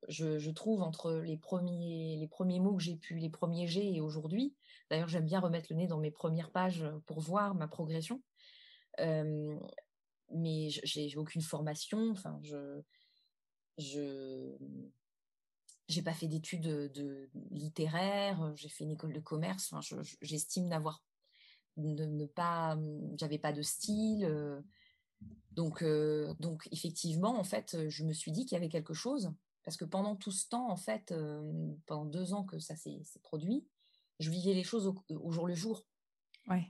je, 0.09 0.50
trouve 0.50 0.83
entre 0.83 1.12
les 1.15 1.37
premiers 1.37 2.17
les 2.19 2.29
premiers 2.29 2.61
mots 2.61 2.77
que 2.77 2.83
j'ai 2.83 2.97
pu, 2.97 3.17
les 3.17 3.31
premiers 3.31 3.67
G 3.67 3.95
et 3.95 4.00
aujourd'hui. 4.00 4.55
D'ailleurs, 4.91 5.09
j'aime 5.09 5.25
bien 5.25 5.41
remettre 5.41 5.69
le 5.71 5.77
nez 5.77 5.87
dans 5.87 5.99
mes 5.99 6.11
premières 6.11 6.50
pages 6.50 6.85
pour 7.07 7.21
voir 7.21 7.55
ma 7.55 7.69
progression. 7.69 8.23
Euh, 9.00 9.59
mais 10.33 10.69
j'ai 10.71 11.17
aucune 11.17 11.43
formation. 11.43 12.11
Enfin, 12.11 12.39
je 12.43 12.81
je 13.79 14.57
j'ai 15.90 16.02
pas 16.02 16.12
fait 16.12 16.28
d'études 16.28 16.62
de, 16.62 17.30
littéraires. 17.50 18.52
J'ai 18.56 18.68
fait 18.68 18.85
une 18.85 18.92
école 18.92 19.12
de 19.12 19.20
commerce. 19.20 19.73
Enfin, 19.73 20.02
j'estime 20.23 20.68
n'avoir 20.68 21.02
ne, 21.76 22.04
ne, 22.04 22.26
pas, 22.26 22.78
j'avais 23.16 23.38
pas 23.38 23.52
de 23.52 23.62
style. 23.62 24.25
Euh, 24.25 24.61
donc, 25.52 25.82
euh, 25.82 26.35
donc 26.40 26.68
effectivement, 26.73 27.38
en 27.38 27.44
fait, 27.44 27.88
je 27.88 28.04
me 28.04 28.12
suis 28.12 28.32
dit 28.32 28.44
qu'il 28.44 28.56
y 28.56 28.59
avait 28.59 28.68
quelque 28.68 28.94
chose 28.94 29.32
parce 29.64 29.76
que 29.76 29.85
pendant 29.85 30.16
tout 30.16 30.30
ce 30.30 30.49
temps, 30.49 30.70
en 30.70 30.76
fait, 30.76 31.12
euh, 31.12 31.42
pendant 31.87 32.06
deux 32.06 32.32
ans 32.32 32.44
que 32.44 32.59
ça 32.59 32.76
s'est 32.76 33.02
produit, 33.23 33.66
je 34.18 34.30
vivais 34.30 34.54
les 34.54 34.64
choses 34.64 34.87
au, 34.87 35.30
jour 35.30 35.47
le 35.47 35.54
jour. 35.54 35.87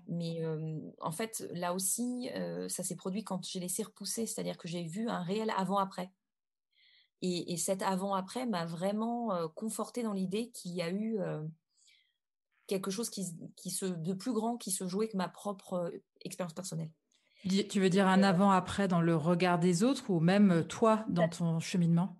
Mais 0.08 0.44
euh, 0.44 0.78
en 1.00 1.12
fait, 1.12 1.48
là 1.52 1.72
aussi, 1.72 2.28
ça 2.68 2.82
s'est 2.82 2.96
produit 2.96 3.24
quand 3.24 3.46
j'ai 3.46 3.60
laissé 3.60 3.82
repousser, 3.82 4.26
c'est-à-dire 4.26 4.58
que 4.58 4.68
j'ai 4.68 4.82
vu 4.82 5.08
un 5.08 5.22
réel 5.22 5.50
avant-après. 5.56 6.12
Et, 7.22 7.56
cet 7.56 7.82
avant-après 7.82 8.46
m'a 8.46 8.64
vraiment 8.64 9.48
conforté 9.54 10.02
dans 10.02 10.12
l'idée 10.12 10.50
qu'il 10.50 10.72
y 10.72 10.82
a 10.82 10.90
eu 10.90 11.18
quelque 12.66 12.90
chose 12.90 13.10
qui, 13.10 13.24
se, 13.70 13.84
de 13.84 14.12
plus 14.14 14.32
grand 14.32 14.56
qui 14.56 14.70
se 14.70 14.86
jouait 14.86 15.08
que 15.08 15.16
ma 15.16 15.28
propre 15.28 15.92
expérience 16.22 16.54
personnelle. 16.54 16.90
Tu 17.42 17.80
veux 17.80 17.90
dire 17.90 18.06
un 18.06 18.22
avant-après 18.22 18.88
dans 18.88 19.00
le 19.00 19.16
regard 19.16 19.58
des 19.58 19.82
autres 19.82 20.10
ou 20.10 20.20
même 20.20 20.64
toi 20.66 21.04
dans 21.08 21.28
ton 21.28 21.58
cheminement? 21.60 22.18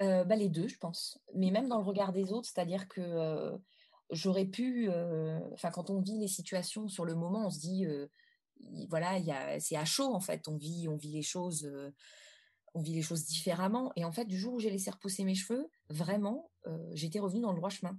Bah, 0.00 0.36
Les 0.36 0.48
deux, 0.48 0.68
je 0.68 0.78
pense. 0.78 1.18
Mais 1.34 1.50
même 1.50 1.68
dans 1.68 1.78
le 1.78 1.84
regard 1.84 2.12
des 2.12 2.32
autres, 2.32 2.48
c'est-à-dire 2.52 2.88
que 2.88 3.58
j'aurais 4.10 4.46
pu. 4.46 4.90
Enfin, 5.52 5.70
quand 5.70 5.90
on 5.90 6.00
vit 6.00 6.18
les 6.18 6.28
situations 6.28 6.88
sur 6.88 7.04
le 7.04 7.14
moment, 7.14 7.46
on 7.46 7.50
se 7.50 7.60
dit 7.60 7.86
voilà, 8.88 9.18
c'est 9.60 9.76
à 9.76 9.84
chaud 9.84 10.14
en 10.14 10.20
fait. 10.20 10.48
On 10.48 10.56
vit, 10.56 10.88
on 10.88 10.96
vit 10.96 11.12
les 11.12 11.22
choses 11.22 11.70
on 12.78 12.82
vit 12.82 12.94
les 12.94 13.02
choses 13.02 13.24
différemment. 13.24 13.92
Et 13.96 14.04
en 14.04 14.12
fait, 14.12 14.24
du 14.24 14.38
jour 14.38 14.54
où 14.54 14.60
j'ai 14.60 14.70
laissé 14.70 14.90
repousser 14.90 15.24
mes 15.24 15.34
cheveux, 15.34 15.68
vraiment, 15.90 16.50
euh, 16.66 16.90
j'étais 16.94 17.18
revenue 17.18 17.40
dans 17.40 17.50
le 17.50 17.56
droit 17.56 17.70
chemin. 17.70 17.98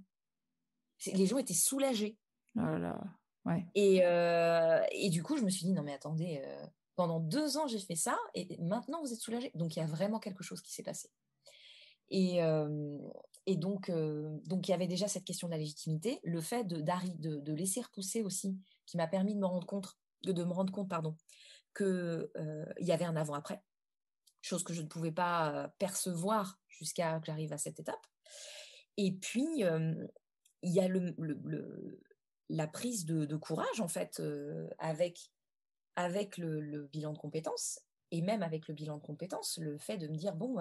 Les 1.06 1.26
gens 1.26 1.38
étaient 1.38 1.54
soulagés. 1.54 2.16
Oh 2.56 2.62
ouais. 3.44 3.66
Et, 3.74 4.00
euh, 4.04 4.82
et, 4.92 5.10
du 5.10 5.22
coup, 5.22 5.36
je 5.36 5.44
me 5.44 5.50
suis 5.50 5.66
dit, 5.66 5.72
non 5.72 5.82
mais 5.82 5.92
attendez, 5.92 6.42
euh, 6.44 6.66
pendant 6.96 7.20
deux 7.20 7.58
ans, 7.58 7.66
j'ai 7.66 7.78
fait 7.78 7.94
ça, 7.94 8.18
et 8.34 8.56
maintenant, 8.58 9.00
vous 9.02 9.12
êtes 9.12 9.20
soulagés. 9.20 9.50
Donc, 9.54 9.76
il 9.76 9.80
y 9.80 9.82
a 9.82 9.86
vraiment 9.86 10.18
quelque 10.18 10.42
chose 10.42 10.60
qui 10.62 10.72
s'est 10.72 10.82
passé. 10.82 11.10
Et, 12.12 12.40
et 13.46 13.56
donc, 13.56 13.90
donc, 13.90 14.66
il 14.66 14.70
y 14.72 14.74
avait 14.74 14.88
déjà 14.88 15.06
cette 15.06 15.24
question 15.24 15.46
de 15.46 15.52
la 15.52 15.58
légitimité, 15.58 16.18
le 16.24 16.40
fait 16.40 16.64
de, 16.64 16.80
de, 16.80 17.38
de 17.38 17.52
laisser 17.52 17.80
repousser 17.80 18.22
aussi, 18.22 18.58
qui 18.84 18.96
m'a 18.96 19.06
permis 19.06 19.34
de 19.34 19.38
me 19.38 19.46
rendre 19.46 19.66
compte, 19.66 19.96
de, 20.24 20.32
de 20.32 20.42
me 20.42 20.52
rendre 20.52 20.72
compte, 20.72 20.88
pardon, 20.88 21.16
qu'il 21.74 22.28
y 22.80 22.92
avait 22.92 23.04
un 23.04 23.14
avant-après 23.14 23.62
chose 24.40 24.64
que 24.64 24.72
je 24.72 24.82
ne 24.82 24.88
pouvais 24.88 25.12
pas 25.12 25.72
percevoir 25.78 26.58
jusqu'à 26.68 27.18
que 27.20 27.26
j'arrive 27.26 27.52
à 27.52 27.58
cette 27.58 27.80
étape. 27.80 28.06
Et 28.96 29.12
puis, 29.12 29.46
il 29.56 30.72
y 30.72 30.80
a 30.80 30.88
le, 30.88 32.00
la 32.48 32.66
prise 32.66 33.04
de, 33.06 33.36
courage, 33.36 33.80
en 33.80 33.88
fait, 33.88 34.22
avec, 34.78 35.30
avec 35.96 36.36
le, 36.38 36.86
bilan 36.92 37.12
de 37.12 37.18
compétences, 37.18 37.80
et 38.10 38.22
même 38.22 38.42
avec 38.42 38.66
le 38.68 38.74
bilan 38.74 38.96
de 38.96 39.02
compétences, 39.02 39.58
le 39.58 39.78
fait 39.78 39.98
de 39.98 40.08
me 40.08 40.16
dire, 40.16 40.34
bon, 40.34 40.56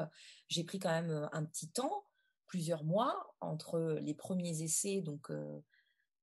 j'ai 0.48 0.64
pris 0.64 0.80
quand 0.80 0.92
même 0.92 1.30
un 1.32 1.46
petit 1.46 1.70
temps, 1.70 2.04
plusieurs 2.48 2.84
mois, 2.84 3.36
entre 3.42 3.98
les 4.02 4.14
premiers 4.14 4.62
essais, 4.62 5.02
donc 5.02 5.32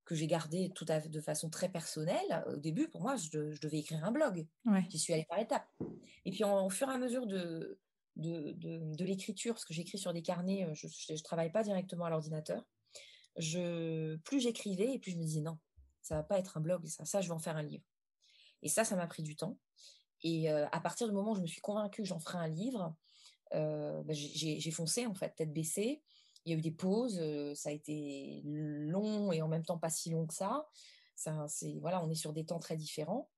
que 0.06 0.14
j'ai 0.14 0.28
gardé 0.28 0.70
tout 0.74 0.86
à, 0.88 1.00
de 1.00 1.20
façon 1.20 1.50
très 1.50 1.68
personnelle. 1.68 2.44
Au 2.46 2.56
début, 2.56 2.88
pour 2.88 3.02
moi, 3.02 3.16
je, 3.16 3.58
devais 3.60 3.78
écrire 3.78 4.04
un 4.04 4.12
blog. 4.12 4.46
J'y 4.88 4.98
suis 4.98 5.12
allée 5.12 5.26
par 5.28 5.38
étapes. 5.38 5.68
Et 6.24 6.30
puis, 6.30 6.44
au 6.44 6.70
fur 6.70 6.88
et 6.88 6.94
à 6.94 6.98
mesure 6.98 7.26
de, 7.26 7.78
de, 8.14 8.52
de, 8.52 9.04
l'écriture, 9.04 9.54
parce 9.54 9.64
que 9.64 9.74
j'écris 9.74 9.98
sur 9.98 10.12
des 10.12 10.22
carnets, 10.22 10.64
euh, 10.64 10.74
je 10.74 11.12
ne 11.12 11.18
travaille 11.18 11.50
pas 11.50 11.64
directement 11.64 12.04
à 12.04 12.10
l'ordinateur, 12.10 12.64
je, 13.36 14.16
plus 14.18 14.40
j'écrivais, 14.40 14.94
et 14.94 14.98
plus 14.98 15.10
je 15.10 15.18
me 15.18 15.22
disais 15.22 15.40
non, 15.40 15.58
ça 16.00 16.14
va 16.14 16.22
pas 16.22 16.38
être 16.38 16.56
un 16.56 16.60
blog, 16.60 16.86
ça, 16.86 17.04
ça 17.04 17.20
je 17.20 17.28
vais 17.28 17.34
en 17.34 17.38
faire 17.38 17.56
un 17.56 17.62
livre. 17.62 17.84
Et 18.62 18.68
ça, 18.68 18.84
ça 18.84 18.96
m'a 18.96 19.06
pris 19.06 19.22
du 19.22 19.36
temps. 19.36 19.58
Et 20.22 20.50
euh, 20.50 20.66
à 20.70 20.80
partir 20.80 21.08
du 21.08 21.12
moment 21.12 21.32
où 21.32 21.36
je 21.36 21.42
me 21.42 21.46
suis 21.46 21.60
convaincue 21.60 22.02
que 22.02 22.08
j'en 22.08 22.20
ferais 22.20 22.38
un 22.38 22.48
livre, 22.48 22.94
euh, 23.54 24.02
bah, 24.04 24.14
j'ai 24.14 24.70
foncé, 24.70 25.06
en 25.06 25.14
fait, 25.14 25.34
tête 25.36 25.52
baissée 25.52 26.02
il 26.46 26.52
y 26.52 26.54
a 26.54 26.58
eu 26.58 26.62
des 26.62 26.70
pauses, 26.70 27.20
ça 27.54 27.70
a 27.70 27.72
été 27.72 28.40
long 28.44 29.32
et 29.32 29.42
en 29.42 29.48
même 29.48 29.64
temps 29.64 29.78
pas 29.78 29.90
si 29.90 30.10
long 30.10 30.26
que 30.26 30.34
ça. 30.34 30.66
ça 31.16 31.44
c'est 31.48 31.78
voilà, 31.80 32.02
on 32.02 32.08
est 32.08 32.14
sur 32.14 32.32
des 32.32 32.46
temps 32.46 32.60
très 32.60 32.76
différents. 32.76 33.28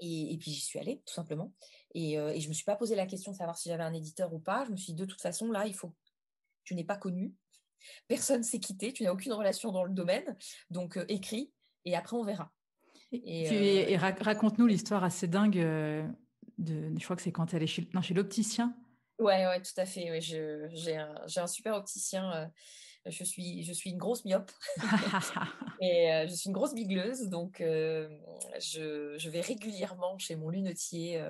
Et, 0.00 0.38
puis 0.40 0.52
j'y 0.52 0.60
suis 0.60 0.78
allée 0.78 1.02
tout 1.04 1.12
simplement. 1.12 1.52
Et, 1.92 2.12
et 2.14 2.40
je 2.40 2.48
me 2.48 2.54
suis 2.54 2.64
pas 2.64 2.76
posé 2.76 2.94
la 2.94 3.06
question 3.06 3.32
de 3.32 3.36
savoir 3.36 3.58
si 3.58 3.68
j'avais 3.68 3.82
un 3.82 3.92
éditeur 3.92 4.32
ou 4.32 4.38
pas. 4.38 4.64
Je 4.64 4.70
me 4.70 4.76
suis 4.76 4.92
dit 4.92 5.02
de 5.02 5.06
toute 5.06 5.20
façon 5.20 5.50
là, 5.50 5.66
il 5.66 5.74
faut. 5.74 5.92
Tu 6.62 6.76
n'es 6.76 6.84
pas 6.84 6.96
connu, 6.96 7.34
personne 8.08 8.44
s'est 8.44 8.60
quitté, 8.60 8.92
tu 8.92 9.02
n'as 9.02 9.12
aucune 9.12 9.32
relation 9.32 9.72
dans 9.72 9.84
le 9.84 9.92
domaine, 9.92 10.36
donc 10.70 10.98
écris 11.08 11.52
et 11.84 11.96
après 11.96 12.16
on 12.16 12.22
verra. 12.22 12.52
Et, 13.10 13.96
raconte-nous 13.96 14.66
l'histoire 14.66 15.02
assez 15.02 15.26
dingue 15.26 15.58
de, 16.58 16.92
je 16.98 17.04
crois 17.04 17.16
que 17.16 17.22
c'est 17.22 17.32
quand 17.32 17.54
elle 17.54 17.62
est 17.62 17.68
chez, 17.68 17.88
non, 17.94 18.02
chez 18.02 18.14
l'opticien 18.14 18.76
Ouais, 19.18 19.46
ouais, 19.46 19.60
tout 19.60 19.78
à 19.80 19.84
fait. 19.86 20.20
j'ai 20.20 20.96
un, 20.96 21.46
super 21.46 21.74
opticien. 21.74 22.32
Euh, 22.32 22.46
je 23.06 23.24
suis, 23.24 23.62
je 23.62 23.72
suis 23.72 23.90
une 23.90 23.96
grosse 23.96 24.24
myope 24.24 24.50
et 25.80 26.12
euh, 26.12 26.26
je 26.28 26.34
suis 26.34 26.48
une 26.48 26.52
grosse 26.52 26.74
bigleuse. 26.74 27.28
Donc, 27.28 27.60
euh, 27.60 28.08
je, 28.60 29.28
vais 29.28 29.40
régulièrement 29.40 30.18
chez 30.18 30.36
mon 30.36 30.50
lunetier 30.50 31.22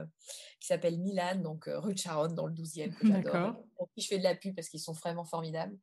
qui 0.60 0.66
s'appelle 0.66 0.98
Milan, 0.98 1.36
donc 1.36 1.64
rue 1.66 1.94
de 1.94 1.98
Charonne, 1.98 2.34
dans 2.34 2.46
le 2.46 2.54
12e, 2.54 2.94
que 2.94 3.06
j'adore. 3.06 3.64
je 3.96 4.06
fais 4.06 4.18
de 4.18 4.24
la 4.24 4.34
pub 4.34 4.54
parce 4.54 4.68
qu'ils 4.68 4.80
sont 4.80 4.92
vraiment 4.92 5.24
formidables. 5.24 5.78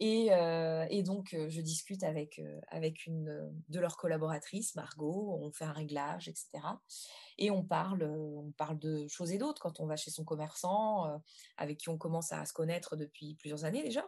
Et, 0.00 1.02
donc, 1.02 1.34
je 1.48 1.60
discute 1.60 2.02
avec, 2.02 2.40
avec 2.68 3.06
une 3.06 3.52
de 3.68 3.80
leurs 3.80 3.96
collaboratrices, 3.96 4.74
Margot, 4.74 5.38
on 5.40 5.50
fait 5.52 5.64
un 5.64 5.72
réglage, 5.72 6.28
etc. 6.28 6.48
Et 7.38 7.50
on 7.50 7.64
parle, 7.64 8.02
on 8.04 8.52
parle 8.52 8.78
de 8.78 9.06
choses 9.08 9.32
et 9.32 9.38
d'autres 9.38 9.60
quand 9.60 9.80
on 9.80 9.86
va 9.86 9.96
chez 9.96 10.10
son 10.10 10.24
commerçant, 10.24 11.20
avec 11.56 11.78
qui 11.78 11.88
on 11.88 11.98
commence 11.98 12.32
à 12.32 12.44
se 12.44 12.52
connaître 12.52 12.96
depuis 12.96 13.34
plusieurs 13.36 13.64
années 13.64 13.82
déjà. 13.82 14.06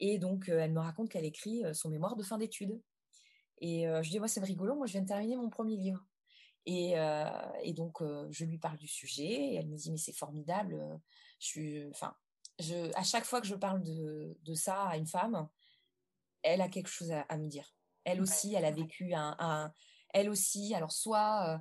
Et 0.00 0.18
donc, 0.18 0.48
elle 0.48 0.72
me 0.72 0.80
raconte 0.80 1.08
qu'elle 1.08 1.24
écrit 1.24 1.62
son 1.72 1.88
mémoire 1.88 2.16
de 2.16 2.22
fin 2.22 2.38
d'études. 2.38 2.80
Et 3.60 3.84
je 4.02 4.10
dis, 4.10 4.18
moi, 4.18 4.28
c'est 4.28 4.40
rigolo, 4.40 4.74
moi, 4.74 4.86
je 4.86 4.92
viens 4.92 5.02
de 5.02 5.08
terminer 5.08 5.36
mon 5.36 5.50
premier 5.50 5.76
livre. 5.76 6.04
Et, 6.66 6.94
donc, 7.74 8.02
je 8.30 8.44
lui 8.44 8.58
parle 8.58 8.78
du 8.78 8.88
sujet, 8.88 9.24
et 9.24 9.54
elle 9.54 9.68
me 9.68 9.76
dit, 9.76 9.90
mais 9.90 9.98
c'est 9.98 10.12
formidable. 10.12 11.00
Je 11.38 11.46
suis, 11.46 11.86
enfin, 11.90 12.14
à 12.94 13.02
chaque 13.02 13.24
fois 13.24 13.40
que 13.40 13.46
je 13.46 13.54
parle 13.54 13.82
de, 13.82 14.54
ça 14.54 14.84
à 14.84 14.96
une 14.96 15.06
femme, 15.06 15.48
elle 16.42 16.60
a 16.60 16.68
quelque 16.68 16.88
chose 16.88 17.12
à, 17.12 17.36
me 17.38 17.46
dire. 17.46 17.74
Elle 18.04 18.20
aussi, 18.20 18.54
elle 18.54 18.64
a 18.64 18.70
vécu 18.70 19.14
un, 19.14 19.72
elle 20.12 20.28
aussi, 20.28 20.74
alors 20.74 20.92
soit 20.92 21.48
euh, 21.48 21.58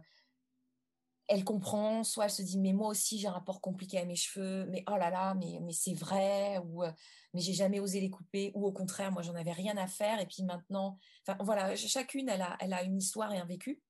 elle 1.27 1.45
comprend, 1.45 2.03
soit 2.03 2.25
elle 2.25 2.31
se 2.31 2.41
dit 2.41 2.60
mais 2.60 2.74
moi 2.74 2.89
aussi 2.89 3.17
j'ai 3.17 3.27
un 3.27 3.31
rapport 3.31 3.62
compliqué 3.62 3.98
à 3.98 4.05
mes 4.05 4.15
cheveux, 4.15 4.65
mais 4.65 4.83
oh 4.89 4.98
là 4.98 5.10
là, 5.10 5.33
mais, 5.36 5.60
mais 5.62 5.71
c'est 5.71 5.93
vrai, 5.93 6.57
ou 6.57 6.83
euh, 6.83 6.91
mais 7.33 7.39
j'ai 7.39 7.53
jamais 7.53 7.79
osé 7.79 8.01
les 8.01 8.10
couper, 8.10 8.51
ou 8.53 8.65
au 8.65 8.74
contraire 8.74 9.12
moi 9.12 9.21
j'en 9.21 9.36
avais 9.36 9.53
rien 9.53 9.77
à 9.77 9.88
faire 9.88 10.19
et 10.19 10.25
puis 10.25 10.43
maintenant, 10.43 10.98
enfin 11.25 11.38
voilà, 11.43 11.75
chacune 11.75 12.27
elle 12.27 12.41
a, 12.41 12.57
elle 12.60 12.74
a 12.74 12.83
une 12.83 12.98
histoire 12.98 13.31
et 13.31 13.39
un 13.39 13.45
vécu. 13.45 13.81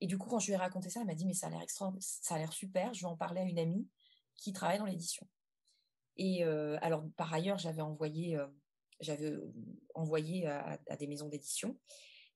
Et 0.00 0.06
du 0.06 0.18
coup 0.18 0.28
quand 0.28 0.38
je 0.38 0.48
lui 0.48 0.52
ai 0.52 0.56
raconté 0.56 0.90
ça, 0.90 1.00
elle 1.00 1.06
m'a 1.06 1.14
dit 1.14 1.24
mais 1.24 1.34
ça 1.34 1.46
a 1.46 1.50
l'air 1.50 1.62
extra, 1.62 1.92
ça 2.00 2.34
a 2.34 2.38
l'air 2.38 2.52
super, 2.52 2.92
je 2.92 3.00
vais 3.00 3.06
en 3.06 3.16
parler 3.16 3.40
à 3.40 3.44
une 3.44 3.58
amie 3.58 3.88
qui 4.36 4.52
travaille 4.52 4.78
dans 4.78 4.84
l'édition. 4.84 5.26
Et 6.16 6.44
alors, 6.44 7.04
par 7.16 7.32
ailleurs, 7.32 7.58
j'avais 7.58 7.82
envoyé, 7.82 8.38
j'avais 9.00 9.34
envoyé 9.94 10.46
à, 10.46 10.78
des 10.98 11.06
maisons 11.06 11.28
d'édition. 11.28 11.78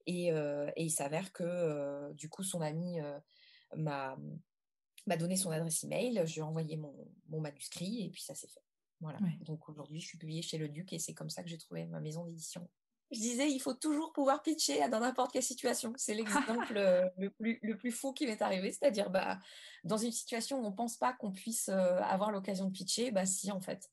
Et, 0.06 0.30
il 0.76 0.90
s'avère 0.90 1.33
que, 1.33 2.12
du 2.14 2.28
coup, 2.28 2.42
son 2.42 2.61
ami 2.61 2.99
m'a 3.76 4.16
m'a 5.06 5.16
donné 5.16 5.37
son 5.37 5.50
adresse 5.50 5.85
email, 5.85 6.21
je 6.25 6.35
lui 6.35 6.40
ai 6.40 6.42
envoyé 6.42 6.76
mon, 6.76 6.92
mon 7.28 7.40
manuscrit 7.40 8.06
et 8.06 8.11
puis 8.11 8.23
ça 8.23 8.35
s'est 8.35 8.49
fait. 8.49 8.62
Voilà. 9.00 9.18
Donc 9.45 9.68
aujourd'hui, 9.68 10.00
je 10.00 10.06
suis 10.06 10.18
publiée 10.18 10.42
chez 10.42 10.59
le 10.59 10.68
Duc 10.68 10.92
et 10.92 10.99
c'est 10.99 11.14
comme 11.14 11.30
ça 11.30 11.42
que 11.42 11.49
j'ai 11.49 11.59
trouvé 11.59 11.87
ma 11.87 12.00
maison 12.00 12.25
d'édition 12.25 12.68
je 13.12 13.20
disais, 13.20 13.50
il 13.50 13.60
faut 13.60 13.75
toujours 13.75 14.12
pouvoir 14.12 14.42
pitcher 14.42 14.88
dans 14.88 15.00
n'importe 15.00 15.32
quelle 15.32 15.42
situation. 15.42 15.92
C'est 15.96 16.14
l'exemple 16.14 16.76
euh, 16.76 17.08
le, 17.18 17.30
plus, 17.30 17.58
le 17.62 17.76
plus 17.76 17.92
fou 17.92 18.12
qui 18.12 18.26
m'est 18.26 18.42
arrivé. 18.42 18.72
C'est-à-dire, 18.72 19.10
bah, 19.10 19.38
dans 19.84 19.96
une 19.96 20.10
situation 20.10 20.58
où 20.58 20.66
on 20.66 20.70
ne 20.70 20.75
pense 20.76 20.96
pas 20.96 21.12
qu'on 21.12 21.32
puisse 21.32 21.68
euh, 21.68 21.98
avoir 22.00 22.32
l'occasion 22.32 22.66
de 22.66 22.72
pitcher, 22.72 23.10
bah 23.10 23.26
si, 23.26 23.50
en 23.52 23.60
fait. 23.60 23.88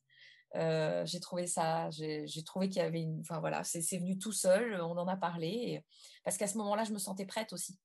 Euh, 0.55 1.03
j'ai 1.07 1.19
trouvé 1.19 1.47
ça, 1.47 1.89
j'ai 1.89 2.43
trouvé 2.45 2.69
qu'il 2.69 2.79
y 2.79 2.85
avait 2.85 3.01
une. 3.01 3.19
Enfin 3.21 3.39
voilà, 3.39 3.63
c'est 3.63 3.97
venu 3.97 4.19
tout 4.19 4.31
seul, 4.31 4.79
on 4.81 4.95
en 4.99 5.07
a 5.07 5.17
parlé. 5.17 5.83
parce 6.23 6.37
qu'à 6.37 6.45
ce 6.45 6.59
moment-là, 6.59 6.83
je 6.83 6.93
me 6.93 6.99
sentais 6.99 7.25
prête 7.25 7.53
aussi. 7.53 7.79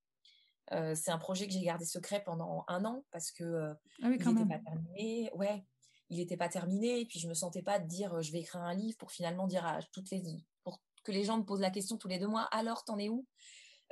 c'est 0.70 1.11
un 1.11 1.16
projet 1.16 1.47
que 1.47 1.54
j'ai 1.54 1.62
gardé 1.62 1.87
secret 1.87 2.23
pendant 2.23 2.64
un 2.68 2.85
an 2.85 3.06
parce 3.11 3.30
que 3.30 3.73
ah 4.02 4.11
il 4.11 4.11
n'était 4.11 4.44
pas 4.44 4.58
terminé. 4.58 5.30
Ouais, 5.32 5.64
il 6.11 6.18
n'était 6.18 6.37
pas 6.37 6.50
terminé. 6.50 7.00
Et 7.00 7.06
puis 7.06 7.18
je 7.18 7.26
me 7.26 7.32
sentais 7.32 7.62
pas 7.62 7.78
de 7.78 7.87
dire 7.87 8.20
je 8.20 8.32
vais 8.32 8.40
écrire 8.40 8.61
un 8.61 8.75
livre 8.75 8.99
pour 8.99 9.12
finalement 9.12 9.47
dire 9.47 9.64
à 9.64 9.78
toutes 9.90 10.11
les 10.11 10.20
les 11.12 11.25
gens 11.25 11.38
me 11.38 11.45
posent 11.45 11.61
la 11.61 11.71
question 11.71 11.97
tous 11.97 12.09
les 12.09 12.19
deux 12.19 12.27
mois, 12.27 12.49
alors 12.53 12.85
t'en 12.85 12.99
es 12.99 13.09
où? 13.09 13.27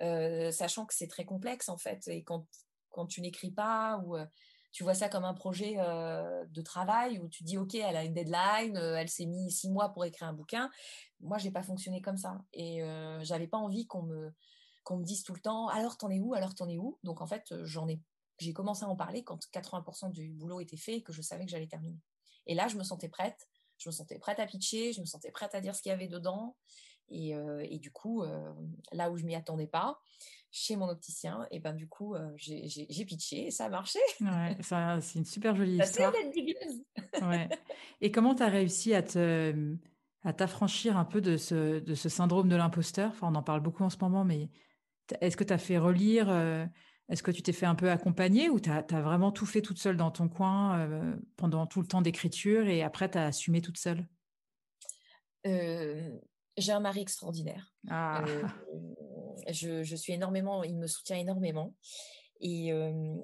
Euh, 0.03 0.51
Sachant 0.51 0.87
que 0.87 0.95
c'est 0.95 1.09
très 1.09 1.25
complexe 1.25 1.69
en 1.69 1.77
fait, 1.77 2.07
et 2.09 2.23
quand, 2.23 2.47
quand 2.91 3.07
tu 3.07 3.21
n'écris 3.21 3.51
pas 3.51 3.99
ou 4.05 4.17
euh, 4.17 4.27
tu 4.73 4.83
vois 4.83 4.95
ça 4.95 5.09
comme 5.09 5.25
un 5.25 5.33
projet 5.33 5.77
euh, 5.79 6.45
de 6.51 6.61
travail 6.61 7.19
où 7.19 7.29
tu 7.29 7.45
dis 7.45 7.57
ok, 7.57 7.75
elle 7.77 7.97
a 7.97 8.05
une 8.05 8.13
deadline, 8.13 8.77
elle 8.77 9.09
s'est 9.09 9.27
mis 9.27 9.51
six 9.51 9.71
mois 9.71 9.91
pour 9.91 10.05
écrire 10.05 10.29
un 10.29 10.35
bouquin. 10.35 10.71
Moi, 11.21 11.39
j'ai 11.39 11.51
pas 11.51 11.63
fonctionné 11.63 12.03
comme 12.03 12.19
ça, 12.19 12.39
et 12.53 12.83
j'avais 13.23 13.47
pas 13.49 13.59
envie 13.59 13.87
qu'on 13.87 14.03
me 14.03 14.33
qu'on 14.85 14.99
me 14.99 15.05
dise 15.05 15.25
tout 15.25 15.35
le 15.35 15.41
temps 15.41 15.67
alors 15.67 15.97
t'en 15.97 16.11
es 16.11 16.21
où, 16.21 16.35
alors 16.35 16.55
t'en 16.55 16.69
es 16.69 16.79
où? 16.79 16.99
Donc 17.03 17.21
en 17.21 17.27
fait, 17.27 17.53
j'en 17.65 17.89
ai 17.89 18.01
j'ai 18.39 18.53
commencé 18.53 18.85
à 18.85 18.89
en 18.89 18.97
parler 18.97 19.25
quand 19.25 19.39
80% 19.53 20.13
du 20.13 20.29
boulot 20.29 20.61
était 20.61 20.77
fait 20.77 20.97
et 20.97 21.03
que 21.03 21.13
je 21.13 21.23
savais 21.23 21.45
que 21.45 21.51
j'allais 21.51 21.67
terminer. 21.67 21.99
Et 22.47 22.55
là, 22.55 22.69
je 22.69 22.77
me 22.77 22.85
sentais 22.85 23.09
prête. 23.09 23.49
Je 23.79 23.89
me 23.89 23.93
sentais 23.93 24.19
prête 24.19 24.39
à 24.39 24.47
pitcher, 24.47 24.93
je 24.93 25.01
me 25.01 25.07
sentais 25.07 25.31
prête 25.31 25.55
à 25.55 25.61
dire 25.61 25.75
ce 25.75 25.83
qu'il 25.83 25.91
y 25.91 25.93
avait 25.93 26.09
dedans. 26.09 26.57
Et, 27.09 27.31
et 27.31 27.79
du 27.79 27.91
coup, 27.91 28.25
là 28.93 29.11
où 29.11 29.17
je 29.17 29.25
m'y 29.25 29.35
attendais 29.35 29.67
pas, 29.67 30.01
chez 30.51 30.77
mon 30.77 30.89
opticien, 30.89 31.47
et 31.51 31.61
ben 31.61 31.75
du 31.75 31.87
coup, 31.87 32.15
j'ai 32.37 33.05
pitché 33.05 33.47
et 33.47 33.51
ça 33.51 33.67
a 33.67 33.69
marché. 33.69 33.99
Ouais, 34.21 34.57
c'est 35.01 35.19
une 35.19 35.25
super 35.25 35.55
jolie 35.55 35.79
histoire. 35.79 36.13
ouais. 37.23 37.49
Et 38.01 38.11
comment 38.11 38.35
tu 38.35 38.43
as 38.43 38.49
réussi 38.49 38.95
à 38.95 39.03
te 39.03 39.77
à 40.23 40.33
t'affranchir 40.33 40.97
un 40.97 41.05
peu 41.05 41.21
de 41.21 41.37
ce, 41.37 41.79
de 41.79 41.95
ce 41.95 42.09
syndrome 42.09 42.49
de 42.49 42.57
l'imposteur? 42.57 43.11
Enfin, 43.11 43.29
On 43.31 43.35
en 43.37 43.43
parle 43.43 43.61
beaucoup 43.61 43.85
en 43.85 43.91
ce 43.91 43.99
moment, 44.01 44.25
mais 44.25 44.49
est-ce 45.21 45.37
que 45.37 45.45
tu 45.45 45.53
as 45.53 45.59
fait 45.59 45.79
relire 45.79 46.29
Est-ce 47.09 47.23
que 47.23 47.31
tu 47.31 47.43
t'es 47.43 47.53
fait 47.53 47.67
un 47.67 47.77
peu 47.77 47.91
accompagner 47.91 48.51
ou 48.51 48.59
tu 48.59 48.71
as, 48.71 48.83
vraiment 49.01 49.31
tout 49.31 49.47
fait 49.47 49.63
toute 49.63 49.79
seule 49.79 49.97
dans 49.97 50.11
ton 50.11 50.29
coin 50.29 50.89
pendant 51.37 51.67
tout 51.67 51.81
le 51.81 51.87
temps 51.87 52.03
d'écriture 52.03 52.67
et 52.67 52.83
après 52.83 53.11
tu 53.11 53.19
as 53.19 53.27
assumé 53.27 53.61
toute 53.61 53.79
seule? 53.79 54.09
J'ai 56.57 56.73
un 56.73 56.81
mari 56.81 57.01
extraordinaire. 57.01 57.75
Ah. 57.89 58.25
je, 59.51 59.83
je, 59.83 59.97
suis 59.97 60.13
énormément, 60.13 60.65
il 60.65 60.77
me 60.77 60.87
soutient 60.87 61.17
énormément. 61.17 61.75
Et 62.41 62.69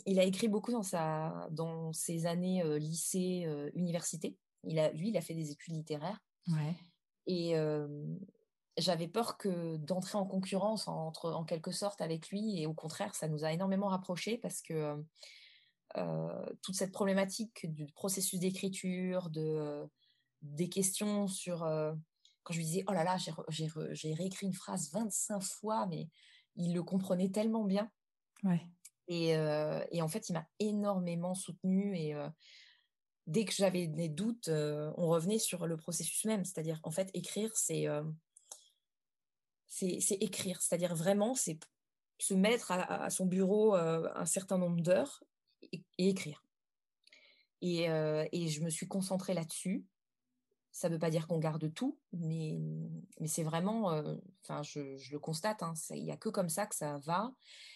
il 0.06 0.20
a 0.20 0.24
écrit 0.24 0.48
beaucoup 0.48 0.72
dans, 0.72 0.82
sa, 0.82 1.48
dans 1.50 1.92
ses 1.92 2.26
années 2.26 2.62
lycée, 2.78 3.46
université. 3.74 4.36
Il 4.64 4.78
a, 4.78 4.90
lui, 4.92 5.08
il 5.08 5.16
a 5.16 5.20
fait 5.20 5.34
des 5.34 5.50
études 5.50 5.74
littéraires. 5.74 6.20
Ouais. 6.48 6.74
Et 7.26 7.54
j'avais 8.78 9.08
peur 9.08 9.36
que 9.36 9.76
d'entrer 9.76 10.16
en 10.16 10.26
concurrence 10.26 10.88
entre, 10.88 11.30
en 11.30 11.44
quelque 11.44 11.72
sorte 11.72 12.00
avec 12.00 12.30
lui. 12.30 12.60
Et 12.60 12.66
au 12.66 12.74
contraire, 12.74 13.14
ça 13.14 13.28
nous 13.28 13.44
a 13.44 13.52
énormément 13.52 13.88
rapprochés 13.88 14.38
parce 14.38 14.62
que 14.62 14.96
toute 16.62 16.74
cette 16.74 16.92
problématique 16.92 17.70
du 17.70 17.86
processus 17.86 18.40
d'écriture, 18.40 19.30
de, 19.30 19.86
des 20.40 20.68
questions 20.68 21.26
sur... 21.26 21.66
quand 22.42 22.52
je 22.52 22.58
lui 22.58 22.64
disais, 22.64 22.84
oh 22.88 22.92
là 22.92 23.04
là, 23.04 23.16
j'ai 23.48 24.14
réécrit 24.14 24.46
une 24.46 24.52
phrase 24.52 24.90
25 24.92 25.40
fois, 25.42 25.86
mais 25.86 26.08
il 26.56 26.74
le 26.74 26.82
comprenait 26.82 27.30
tellement 27.30 27.64
bien. 27.64 27.90
Ouais. 28.42 28.66
Et, 29.08 29.30
et, 29.30 30.02
en 30.02 30.08
fait, 30.08 30.28
il 30.28 30.32
m'a 30.32 30.46
énormément 30.58 31.34
soutenue 31.34 31.96
et 31.96 32.14
dès 33.26 33.44
que 33.44 33.52
j'avais 33.52 33.86
des 33.86 34.08
doutes, 34.08 34.48
on 34.48 35.06
revenait 35.08 35.38
sur 35.38 35.66
le 35.66 35.76
processus 35.76 36.24
même. 36.24 36.44
C'est-à-dire, 36.44 36.80
en 36.82 36.90
fait, 36.90 37.10
écrire, 37.14 37.56
c'est 37.56 37.86
c'est 39.66 40.18
écrire. 40.20 40.60
C'est-à-dire 40.60 40.94
vraiment, 40.94 41.34
c'est 41.34 41.58
se 42.18 42.34
mettre 42.34 42.70
à, 42.72 43.10
son 43.10 43.26
bureau 43.26 43.74
un 43.74 44.26
certain 44.26 44.58
nombre 44.58 44.80
d'heures 44.80 45.22
et, 45.62 45.82
écrire. 45.98 46.44
Et, 47.60 47.84
et, 48.32 48.48
je 48.48 48.60
me 48.62 48.70
suis 48.70 48.88
concentrée 48.88 49.34
là-dessus 49.34 49.84
ça 50.72 50.88
ne 50.88 50.94
veut 50.94 50.98
pas 50.98 51.10
dire 51.10 51.26
qu'on 51.26 51.38
garde 51.38 51.72
tout, 51.74 51.98
mais, 52.12 52.58
c'est 53.26 53.42
vraiment, 53.42 53.92
euh, 53.92 54.16
enfin, 54.42 54.62
je, 54.62 54.80
le 55.12 55.18
constate, 55.18 55.62
hein, 55.62 55.74
il 55.90 56.02
n'y 56.02 56.10
a 56.10 56.16
que 56.16 56.30
comme 56.30 56.48
ça 56.48 56.66
que 56.66 56.74
ça 56.74 56.98
va. 56.98 57.34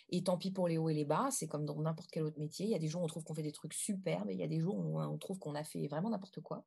Et 0.08 0.24
tant 0.24 0.38
pis 0.38 0.50
pour 0.50 0.66
les 0.66 0.78
hauts 0.78 0.88
et 0.88 0.94
les 0.94 1.04
bas, 1.04 1.28
c'est 1.30 1.46
comme 1.46 1.66
dans 1.66 1.78
n'importe 1.78 2.10
quel 2.10 2.22
autre 2.22 2.38
métier. 2.38 2.64
Il 2.64 2.72
y 2.72 2.74
a 2.74 2.78
des 2.78 2.88
jours 2.88 3.02
où 3.02 3.04
on 3.04 3.08
trouve 3.08 3.22
qu'on 3.22 3.34
fait 3.34 3.42
des 3.42 3.52
trucs 3.52 3.74
superbes, 3.74 4.30
et 4.30 4.32
il 4.32 4.40
y 4.40 4.42
a 4.42 4.48
des 4.48 4.60
jours 4.60 4.78
où 4.78 4.98
on 4.98 5.18
trouve 5.18 5.38
qu'on 5.38 5.54
a 5.54 5.62
fait 5.62 5.86
vraiment 5.88 6.08
n'importe 6.08 6.40
quoi. 6.40 6.64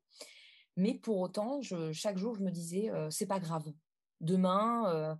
Mais 0.77 0.93
pour 0.93 1.17
autant, 1.17 1.61
chaque 1.91 2.17
jour, 2.17 2.35
je 2.35 2.43
me 2.43 2.51
disais, 2.51 2.91
euh, 2.91 3.09
c'est 3.09 3.25
pas 3.25 3.39
grave. 3.39 3.65
Demain, 4.21 4.87
euh, 4.93 5.15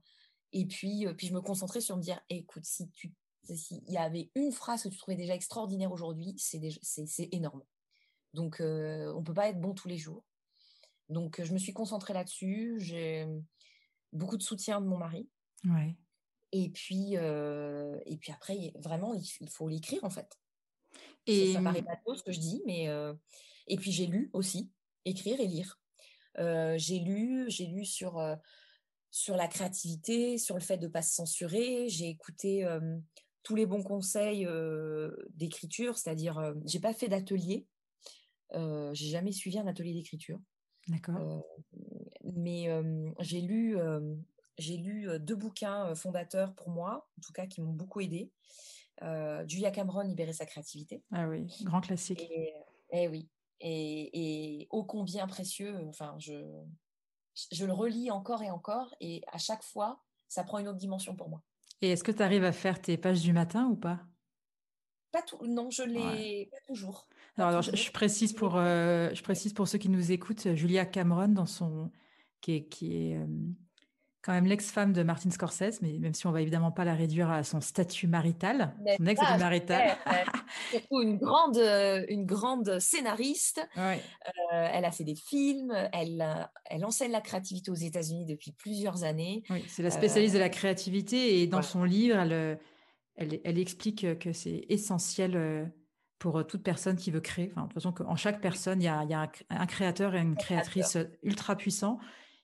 et 0.54 0.68
puis, 0.68 1.08
puis 1.18 1.28
je 1.28 1.34
me 1.34 1.42
concentrais 1.42 1.82
sur 1.82 1.98
me 1.98 2.04
dire, 2.04 2.22
écoute, 2.30 2.66
si 2.66 2.88
tu, 2.92 3.16
s'il 3.44 3.84
y 3.90 3.98
avait 3.98 4.30
une 4.36 4.52
phrase 4.52 4.84
que 4.84 4.90
tu 4.90 4.98
trouvais 4.98 5.18
déjà 5.18 5.34
extraordinaire 5.34 5.92
aujourd'hui, 5.92 6.36
c'est 6.38 7.30
énorme. 7.32 7.64
Donc, 8.36 8.58
on 8.62 9.24
peut 9.24 9.34
pas 9.34 9.50
être 9.50 9.60
bon 9.60 9.74
tous 9.74 9.88
les 9.88 9.98
jours. 9.98 10.24
Donc, 11.10 11.42
je 11.44 11.54
me 11.54 11.58
suis 11.58 11.74
concentrée 11.74 12.14
là-dessus. 12.14 12.78
J'ai 12.80 13.28
beaucoup 14.14 14.38
de 14.38 14.44
soutien 14.44 14.80
de 14.82 14.88
mon 14.88 14.98
mari. 14.98 15.28
Ouais. 15.66 15.98
Et 16.52 16.70
puis, 16.70 17.14
et 17.14 18.18
puis 18.18 18.32
après, 18.32 18.72
vraiment, 18.76 19.14
il, 19.14 19.50
faut 19.50 19.68
l'écrire 19.68 20.04
en 20.04 20.10
fait. 20.10 20.40
Et 21.28 21.54
ça, 21.54 21.62
paraît 21.62 21.84
pas 21.84 21.96
trop 21.98 22.16
ce 22.16 22.24
que 22.24 22.32
je 22.32 22.40
dis, 22.40 22.64
mais 22.66 22.88
et 23.68 23.78
puis 23.78 23.92
j'ai 23.92 24.08
lu 24.08 24.30
aussi, 24.34 24.72
écrire 25.06 25.40
et 25.40 25.48
lire. 25.48 25.80
j'ai 26.38 27.00
lu, 27.00 27.46
j'ai 27.50 27.68
lu 27.68 27.86
sur 27.86 28.20
sur 29.12 29.36
la 29.36 29.48
créativité, 29.48 30.38
sur 30.38 30.56
le 30.56 30.62
fait 30.62 30.78
de 30.78 30.88
pas 30.88 31.02
se 31.02 31.16
censurer. 31.16 31.88
J'ai 31.90 32.10
écouté 32.10 32.68
tous 33.44 33.56
les 33.56 33.66
bons 33.66 33.84
conseils 33.84 34.48
d'écriture, 35.32 35.98
c'est-à-dire, 35.98 36.54
j'ai 36.66 36.80
pas 36.80 36.94
fait 36.94 37.10
d'atelier. 37.10 37.68
j'ai 38.54 39.10
jamais 39.10 39.32
suivi 39.32 39.60
un 39.60 39.68
atelier 39.68 39.94
d'écriture. 39.94 40.40
D'accord. 40.90 41.44
mais 42.24 42.68
j'ai 43.20 43.42
lu, 43.42 43.78
j'ai 44.58 44.78
lu 44.78 45.08
deux 45.20 45.36
bouquins 45.36 45.96
fondateurs 45.96 46.54
pour 46.56 46.70
moi, 46.70 47.10
en 47.18 47.22
tout 47.22 47.32
cas 47.32 47.48
qui 47.48 47.62
m'ont 47.62 47.74
beaucoup 47.74 48.02
aidé. 48.02 48.32
Julia 49.48 49.72
Cameron, 49.72 50.02
Libérer 50.02 50.34
sa 50.34 50.46
créativité. 50.46 51.04
Ah 51.12 51.28
oui, 51.28 51.48
grand 51.64 51.82
classique. 51.82 52.22
Et, 52.22 52.54
eh 52.92 53.08
oui, 53.08 53.30
et, 53.62 54.62
et, 54.62 54.68
ô 54.72 54.84
combien 54.84 55.28
précieux. 55.28 55.78
Enfin, 55.88 56.16
je, 56.18 56.64
je 57.52 57.66
le 57.66 57.74
relis 57.74 58.12
encore 58.12 58.44
et 58.44 58.50
encore, 58.50 58.94
et 59.00 59.22
à 59.32 59.38
chaque 59.38 59.64
fois, 59.64 60.02
ça 60.28 60.44
prend 60.44 60.60
une 60.60 60.68
autre 60.68 60.78
dimension 60.78 61.16
pour 61.16 61.30
moi. 61.30 61.42
Et 61.82 61.92
est-ce 61.92 62.04
que 62.04 62.12
tu 62.12 62.22
arrives 62.22 62.44
à 62.44 62.52
faire 62.52 62.82
tes 62.82 62.98
pages 62.98 63.22
du 63.22 63.32
matin 63.32 63.68
ou 63.68 63.76
pas? 63.76 64.00
Pas 65.12 65.22
tout, 65.22 65.46
non, 65.46 65.72
je 65.72 65.84
l'ai 65.84 66.50
pas 66.52 66.58
toujours. 66.68 67.08
Alors, 67.48 67.62
je, 67.62 67.92
précise 67.92 68.34
pour, 68.34 68.58
euh, 68.58 69.10
je 69.14 69.24
précise 69.24 69.54
pour 69.54 69.68
ceux 69.68 69.78
qui 69.78 69.90
nous 69.90 70.12
écoutent, 70.12 70.54
Julia 70.56 70.86
Cameron, 70.86 71.30
dans 71.30 71.46
son, 71.46 71.92
qui 72.42 72.56
est, 72.56 72.64
qui 72.66 72.96
est 72.96 73.16
euh, 73.16 73.26
quand 74.22 74.34
même 74.34 74.46
l'ex-femme 74.46 74.92
de 74.92 75.04
Martin 75.04 75.30
Scorsese, 75.30 75.82
mais 75.82 75.98
même 76.00 76.14
si 76.14 76.28
on 76.28 76.32
va 76.32 76.42
évidemment 76.42 76.72
pas 76.72 76.84
la 76.84 76.94
réduire 76.94 77.30
à 77.30 77.44
son 77.44 77.62
statut 77.62 78.08
marital, 78.08 78.76
son 78.98 79.06
ex 79.06 79.22
marital. 79.40 79.98
surtout 80.72 81.02
une 81.02 81.18
grande, 81.18 81.58
euh, 81.58 82.06
une 82.10 82.26
grande 82.26 82.80
scénariste. 82.80 83.66
elle 84.52 84.86
a 84.86 84.92
fait 84.92 85.06
des 85.06 85.16
films, 85.16 85.74
elle, 85.94 86.50
elle 86.66 86.84
enseigne 86.84 87.12
la 87.12 87.22
créativité 87.22 87.72
aux 87.72 87.76
États-Unis 87.76 88.26
depuis 88.26 88.52
plusieurs 88.52 89.04
années. 89.04 89.44
Oui, 89.50 89.64
c'est 89.68 89.84
la 89.84 89.92
spécialiste 89.92 90.34
de 90.34 90.40
la 90.40 90.50
créativité 90.50 91.42
et 91.42 91.48
dans 91.48 91.62
son 91.62 91.86
livre, 91.86 92.18
elle, 92.18 92.60
elle, 93.16 93.40
elle 93.44 93.58
explique 93.58 94.20
que 94.20 94.34
c'est 94.34 94.66
essentiel 94.68 95.72
pour 96.20 96.46
toute 96.46 96.62
personne 96.62 96.98
qui 96.98 97.12
veut 97.12 97.22
créer. 97.22 97.50
Enfin, 97.52 97.62
de 97.62 97.68
toute 97.68 97.76
façon, 97.76 97.94
qu'en 97.94 98.16
chaque 98.16 98.42
personne, 98.42 98.82
il 98.82 98.86
y 98.86 98.88
a, 98.88 99.32
un, 99.50 99.66
créateur 99.66 100.14
et 100.14 100.20
une 100.20 100.36
créatrice 100.36 100.98
ultra 101.24 101.56
puissants 101.56 101.98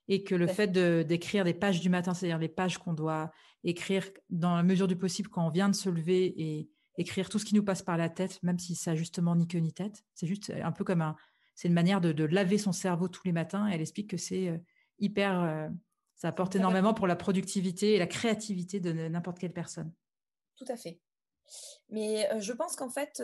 et 0.08 0.24
que 0.24 0.34
le 0.34 0.48
fait 0.48 0.72
d'écrire 0.72 1.44
des 1.44 1.54
pages 1.54 1.82
du 1.82 1.90
matin, 1.90 2.14
c'est-à-dire 2.14 2.38
les 2.38 2.50
pages 2.50 2.78
qu'on 2.78 2.94
doit 2.94 3.32
écrire 3.64 4.08
dans 4.30 4.56
la 4.56 4.64
mesure 4.64 4.88
du 4.88 4.96
possible 4.96 5.30
quand 5.30 5.46
on 5.46 5.50
vient 5.50 5.70
de 5.70 5.76
se 5.76 5.90
lever 5.90 6.34
et 6.38 6.70
écrire 6.98 7.28
tout 7.28 7.40
ce 7.40 7.46
qui 7.46 7.56
nous 7.56 7.64
passe 7.64 7.82
par 7.82 7.98
la 7.98 8.10
tête, 8.10 8.42
même 8.44 8.60
si 8.60 8.76
ça 8.76 8.96
justement 8.96 9.36
ni 9.36 9.48
queue 9.48 9.60
ni 9.60 9.74
tête, 9.74 10.06
c'est 10.14 10.28
juste 10.28 10.54
un 10.64 10.72
peu 10.72 10.84
comme 10.84 11.02
un, 11.02 11.16
c'est 11.56 11.68
une 11.68 11.74
manière 11.74 12.00
de, 12.00 12.24
laver 12.24 12.58
son 12.58 12.72
cerveau 12.72 13.08
tous 13.08 13.24
les 13.26 13.34
matins. 13.34 13.68
elle 13.68 13.82
explique 13.82 14.12
que 14.12 14.18
c'est 14.18 14.62
hyper, 15.00 15.70
ça 16.16 16.30
apporte 16.30 16.56
énormément 16.56 16.94
pour 16.94 17.08
la 17.08 17.16
productivité 17.16 17.96
et 17.96 18.00
la 18.00 18.08
créativité 18.08 18.80
de 18.80 18.92
n'importe 19.10 19.40
quelle 19.40 19.54
personne. 19.54 19.92
Tout 20.56 20.66
à 20.70 20.78
fait. 20.78 21.02
Mais 21.90 22.30
je 22.40 22.54
pense 22.54 22.76
qu'en 22.76 22.90
fait, 22.90 23.22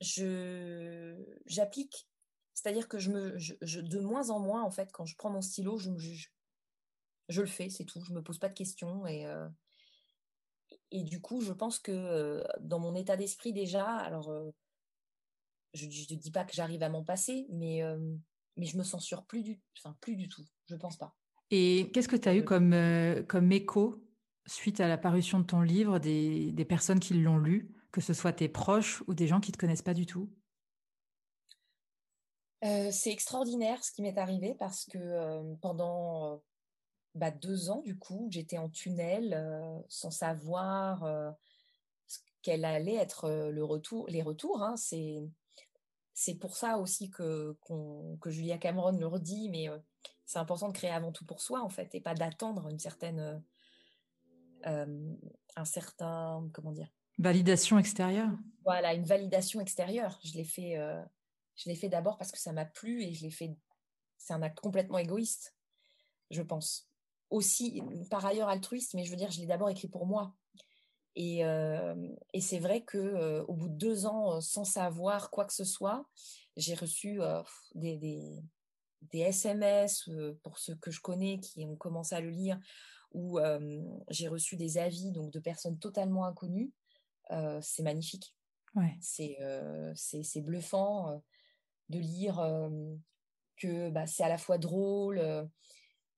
je 0.00 1.16
j'applique, 1.46 2.08
c'est-à-dire 2.54 2.88
que 2.88 2.98
je 2.98 3.10
me, 3.10 3.38
je, 3.38 3.80
de 3.80 4.00
moins 4.00 4.30
en 4.30 4.40
moins 4.40 4.62
en 4.62 4.70
fait, 4.70 4.90
quand 4.92 5.06
je 5.06 5.16
prends 5.16 5.30
mon 5.30 5.42
stylo, 5.42 5.78
je 5.78 5.90
me 5.90 5.98
juge. 5.98 6.32
Je 7.28 7.40
le 7.40 7.46
fais, 7.46 7.70
c'est 7.70 7.84
tout. 7.84 8.02
Je 8.04 8.12
me 8.12 8.22
pose 8.22 8.38
pas 8.38 8.48
de 8.48 8.54
questions 8.54 9.06
et 9.06 9.26
et 10.90 11.02
du 11.04 11.20
coup, 11.20 11.40
je 11.40 11.52
pense 11.52 11.78
que 11.78 12.44
dans 12.60 12.78
mon 12.78 12.94
état 12.94 13.16
d'esprit 13.16 13.52
déjà, 13.52 13.86
alors 13.86 14.30
je 15.72 15.86
ne 15.86 16.18
dis 16.18 16.30
pas 16.30 16.44
que 16.44 16.54
j'arrive 16.54 16.82
à 16.82 16.88
m'en 16.88 17.04
passer, 17.04 17.46
mais 17.50 17.82
mais 18.56 18.66
je 18.66 18.76
me 18.76 18.82
censure 18.82 19.24
plus 19.24 19.42
du, 19.42 19.60
enfin 19.78 19.96
plus 20.00 20.16
du 20.16 20.28
tout. 20.28 20.44
Je 20.66 20.76
pense 20.76 20.98
pas. 20.98 21.16
Et 21.50 21.90
qu'est-ce 21.92 22.08
que 22.08 22.16
tu 22.16 22.28
as 22.28 22.34
eu 22.34 22.44
comme 22.44 22.74
comme 23.28 23.52
écho 23.52 24.01
suite 24.46 24.80
à 24.80 24.88
la 24.88 24.98
parution 24.98 25.40
de 25.40 25.44
ton 25.44 25.60
livre, 25.60 25.98
des, 25.98 26.66
personnes 26.68 27.00
qui 27.00 27.14
l'ont 27.14 27.38
lu, 27.38 27.74
que 27.90 28.00
ce 28.00 28.14
soit 28.14 28.32
tes 28.32 28.48
proches 28.48 29.02
ou 29.06 29.14
des 29.14 29.26
gens 29.26 29.40
qui 29.40 29.50
ne 29.50 29.54
te 29.54 29.58
connaissent 29.58 29.82
pas 29.82 29.94
du 29.94 30.06
tout? 30.06 30.30
Euh, 32.64 32.90
C'est 32.90 33.10
extraordinaire 33.10 33.82
ce 33.84 33.92
qui 33.92 34.02
m'est 34.02 34.18
arrivé 34.18 34.54
parce 34.58 34.86
que 34.86 34.98
euh, 34.98 35.54
pendant 35.60 36.32
euh, 36.32 36.36
bah, 37.14 37.30
deux 37.30 37.70
ans, 37.70 37.82
du 37.82 37.98
coup, 37.98 38.28
j'étais 38.30 38.58
en 38.58 38.68
tunnel 38.68 39.84
sans 39.88 40.10
savoir 40.10 41.34
quel 42.42 42.64
allait 42.64 42.94
être 42.94 43.30
le 43.50 43.64
retour, 43.64 44.08
les 44.08 44.22
retours. 44.22 44.62
Hein. 44.62 44.76
c'est, 44.76 45.22
c'est 46.14 46.34
pour 46.34 46.56
ça 46.56 46.78
aussi 46.78 47.10
que, 47.10 47.56
que 48.20 48.30
Julia 48.30 48.58
Cameron 48.58 48.92
le 48.92 49.06
redit, 49.06 49.50
mais 49.50 49.68
c'est 50.24 50.38
important 50.38 50.68
de 50.68 50.72
créer 50.72 50.90
avant 50.90 51.12
tout 51.12 51.26
pour 51.26 51.40
soi, 51.40 51.60
en 51.60 51.68
fait, 51.68 51.94
et 51.94 52.00
pas 52.00 52.14
d'attendre 52.14 52.68
une 52.68 52.78
certaine 52.78 53.42
un 54.64 55.64
certain, 55.64 56.48
comment 56.52 56.72
dire 56.72 56.88
Validation 57.18 57.78
extérieure. 57.78 58.30
Voilà, 58.64 58.94
une 58.94 59.04
validation 59.04 59.60
extérieure. 59.60 60.18
Je 60.24 60.34
l'ai 60.34 60.44
fait, 60.44 60.76
je 61.56 61.68
l'ai 61.68 61.74
fait 61.74 61.88
d'abord 61.88 62.16
parce 62.18 62.32
que 62.32 62.38
ça 62.38 62.52
m'a 62.52 62.64
plu 62.64 63.02
et 63.02 63.12
je 63.12 63.22
l'ai 63.22 63.30
fait. 63.30 63.54
C'est 64.18 64.32
un 64.32 64.42
acte 64.42 64.60
complètement 64.60 64.98
égoïste. 64.98 65.54
je 66.30 66.42
pense. 66.42 66.88
Aussi, 67.30 67.82
par 68.10 68.24
ailleurs 68.26 68.48
altruiste, 68.48 68.94
mais 68.94 69.04
je 69.04 69.10
veux 69.10 69.16
dire, 69.16 69.30
je 69.30 69.40
l'ai 69.40 69.46
d'abord 69.46 69.70
écrit 69.70 69.88
pour 69.88 70.06
moi. 70.06 70.34
Et, 71.14 71.40
et 72.32 72.40
c'est 72.40 72.58
vrai 72.58 72.82
que 72.82 73.44
au 73.46 73.54
bout 73.54 73.68
de 73.68 73.76
deux 73.76 74.06
ans, 74.06 74.40
sans 74.40 74.64
savoir 74.64 75.30
quoi 75.30 75.44
que 75.44 75.52
ce 75.52 75.64
soit, 75.64 76.08
j'ai 76.56 76.74
reçu 76.74 77.20
des, 77.74 77.96
des, 77.98 78.42
des, 79.02 79.20
SMS 79.20 80.08
pour 80.42 80.58
ceux 80.58 80.76
que 80.76 80.90
je 80.90 81.00
connais 81.00 81.38
qui 81.38 81.64
ont 81.64 81.76
commencé 81.76 82.14
à 82.14 82.20
le 82.20 82.30
lire, 82.30 82.58
où 83.14 83.38
j'ai 84.08 84.28
reçu 84.28 84.56
des 84.56 84.78
avis 84.78 85.12
donc 85.12 85.30
de 85.30 85.40
personnes 85.40 85.78
totalement 85.78 86.24
inconnues. 86.24 86.72
c'est 87.60 87.82
magnifique. 87.82 88.34
Ouais. 88.74 88.96
C'est 89.00 89.38
c'est 89.94 90.40
bluffant 90.40 91.22
de 91.88 91.98
lire 91.98 92.40
que 93.56 93.90
bah, 93.90 94.06
c'est 94.06 94.24
à 94.24 94.28
la 94.28 94.38
fois 94.38 94.58
drôle, 94.58 95.20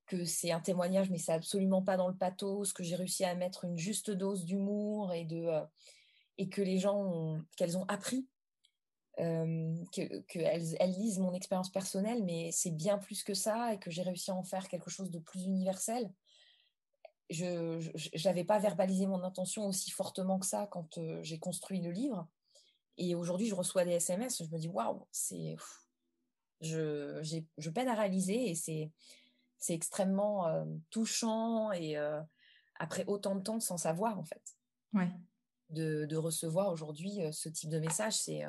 que 0.06 0.24
c'est 0.24 0.50
un 0.50 0.60
témoignage, 0.60 1.10
mais 1.10 1.18
c'est 1.18 1.32
absolument 1.32 1.82
pas 1.82 1.96
dans 1.96 2.08
le 2.08 2.16
pathos, 2.16 2.72
que 2.72 2.82
j'ai 2.82 2.96
réussi 2.96 3.24
à 3.24 3.34
mettre 3.34 3.64
une 3.64 3.78
juste 3.78 4.10
dose 4.10 4.44
d'humour 4.44 5.12
et 5.12 5.24
de 5.24 5.48
et 6.36 6.48
que 6.48 6.62
les 6.62 6.78
gens 6.78 7.38
qu'elles 7.56 7.78
ont 7.78 7.84
appris, 7.86 8.26
qu'elles 9.16 10.24
que 10.28 10.38
elles 10.38 10.90
lisent 10.90 11.20
mon 11.20 11.32
expérience 11.32 11.70
personnelle, 11.70 12.24
mais 12.24 12.50
c'est 12.52 12.72
bien 12.72 12.98
plus 12.98 13.22
que 13.22 13.34
ça 13.34 13.72
et 13.72 13.78
que 13.78 13.90
j'ai 13.90 14.02
réussi 14.02 14.30
à 14.30 14.34
en 14.34 14.42
faire 14.42 14.68
quelque 14.68 14.90
chose 14.90 15.10
de 15.10 15.18
plus 15.18 15.44
universel. 15.44 16.10
Je 17.30 18.26
n'avais 18.26 18.44
pas 18.44 18.58
verbalisé 18.58 19.06
mon 19.06 19.22
intention 19.22 19.66
aussi 19.66 19.90
fortement 19.90 20.38
que 20.38 20.46
ça 20.46 20.66
quand 20.70 20.98
j'ai 21.22 21.38
construit 21.38 21.80
le 21.80 21.90
livre. 21.90 22.28
Et 22.96 23.14
aujourd'hui, 23.14 23.48
je 23.48 23.54
reçois 23.54 23.84
des 23.84 23.92
SMS, 23.92 24.42
je 24.44 24.50
me 24.50 24.58
dis 24.58 24.68
waouh, 24.68 25.06
c'est 25.10 25.56
je, 26.60 27.20
je 27.58 27.70
peine 27.70 27.88
à 27.88 27.94
réaliser 27.94 28.50
et 28.50 28.54
c'est 28.54 28.90
c'est 29.58 29.74
extrêmement 29.74 30.66
touchant 30.90 31.72
et 31.72 31.96
après 32.76 33.04
autant 33.06 33.34
de 33.34 33.40
temps 33.40 33.60
sans 33.60 33.78
savoir 33.78 34.18
en 34.18 34.24
fait. 34.24 34.42
Ouais. 34.92 35.10
De, 35.70 36.04
de 36.04 36.16
recevoir 36.16 36.70
aujourd'hui 36.70 37.20
ce 37.32 37.48
type 37.48 37.70
de 37.70 37.78
message, 37.78 38.14
c'est 38.14 38.42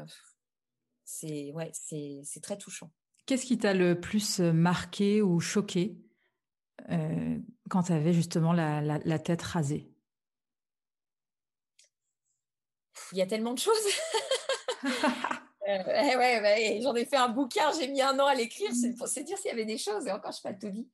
c'est 1.06 1.52
ouais, 1.54 1.72
c'est 1.74 2.22
c'est 2.24 2.42
très 2.42 2.58
touchant. 2.58 2.92
Qu'est-ce 3.26 3.46
qui 3.46 3.58
t'a 3.58 3.74
le 3.74 4.00
plus 4.00 4.40
marqué 4.40 5.22
ou 5.22 5.40
choqué 5.40 5.98
quand 7.70 7.84
tu 7.84 7.92
avais 7.92 8.14
justement 8.14 8.54
la, 8.54 8.82
la, 8.82 9.00
la 9.04 9.20
tête 9.20 9.42
rasée? 9.42 9.92
Il 13.12 13.18
y 13.18 13.22
a 13.22 13.28
tellement 13.28 13.54
de 13.54 13.60
choses. 13.60 13.88
Euh, 15.68 16.18
ouais, 16.18 16.80
j'en 16.84 16.94
ai 16.94 17.06
fait 17.06 17.16
un 17.16 17.30
bouquin, 17.30 17.72
j'ai 17.72 17.88
mis 17.88 18.00
un 18.00 18.20
an 18.20 18.28
à 18.28 18.36
l'écrire, 18.36 18.70
c'est 18.80 18.94
pour 18.94 19.08
se 19.08 19.20
dire 19.22 19.36
s'il 19.38 19.50
y 19.50 19.52
avait 19.52 19.66
des 19.66 19.80
choses, 19.80 20.06
et 20.06 20.12
encore, 20.12 20.32
je 20.32 20.48
n'ai 20.48 20.54
pas 20.54 20.60
tout 20.60 20.70
dit. 20.70 20.88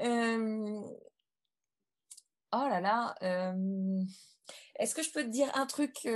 Euh, 0.00 0.80
oh 2.52 2.68
là 2.70 2.80
là, 2.80 3.14
euh, 3.22 4.00
est-ce 4.78 4.94
que 4.94 5.02
je 5.02 5.10
peux 5.10 5.24
te 5.24 5.28
dire 5.28 5.50
un 5.54 5.66
truc 5.66 6.08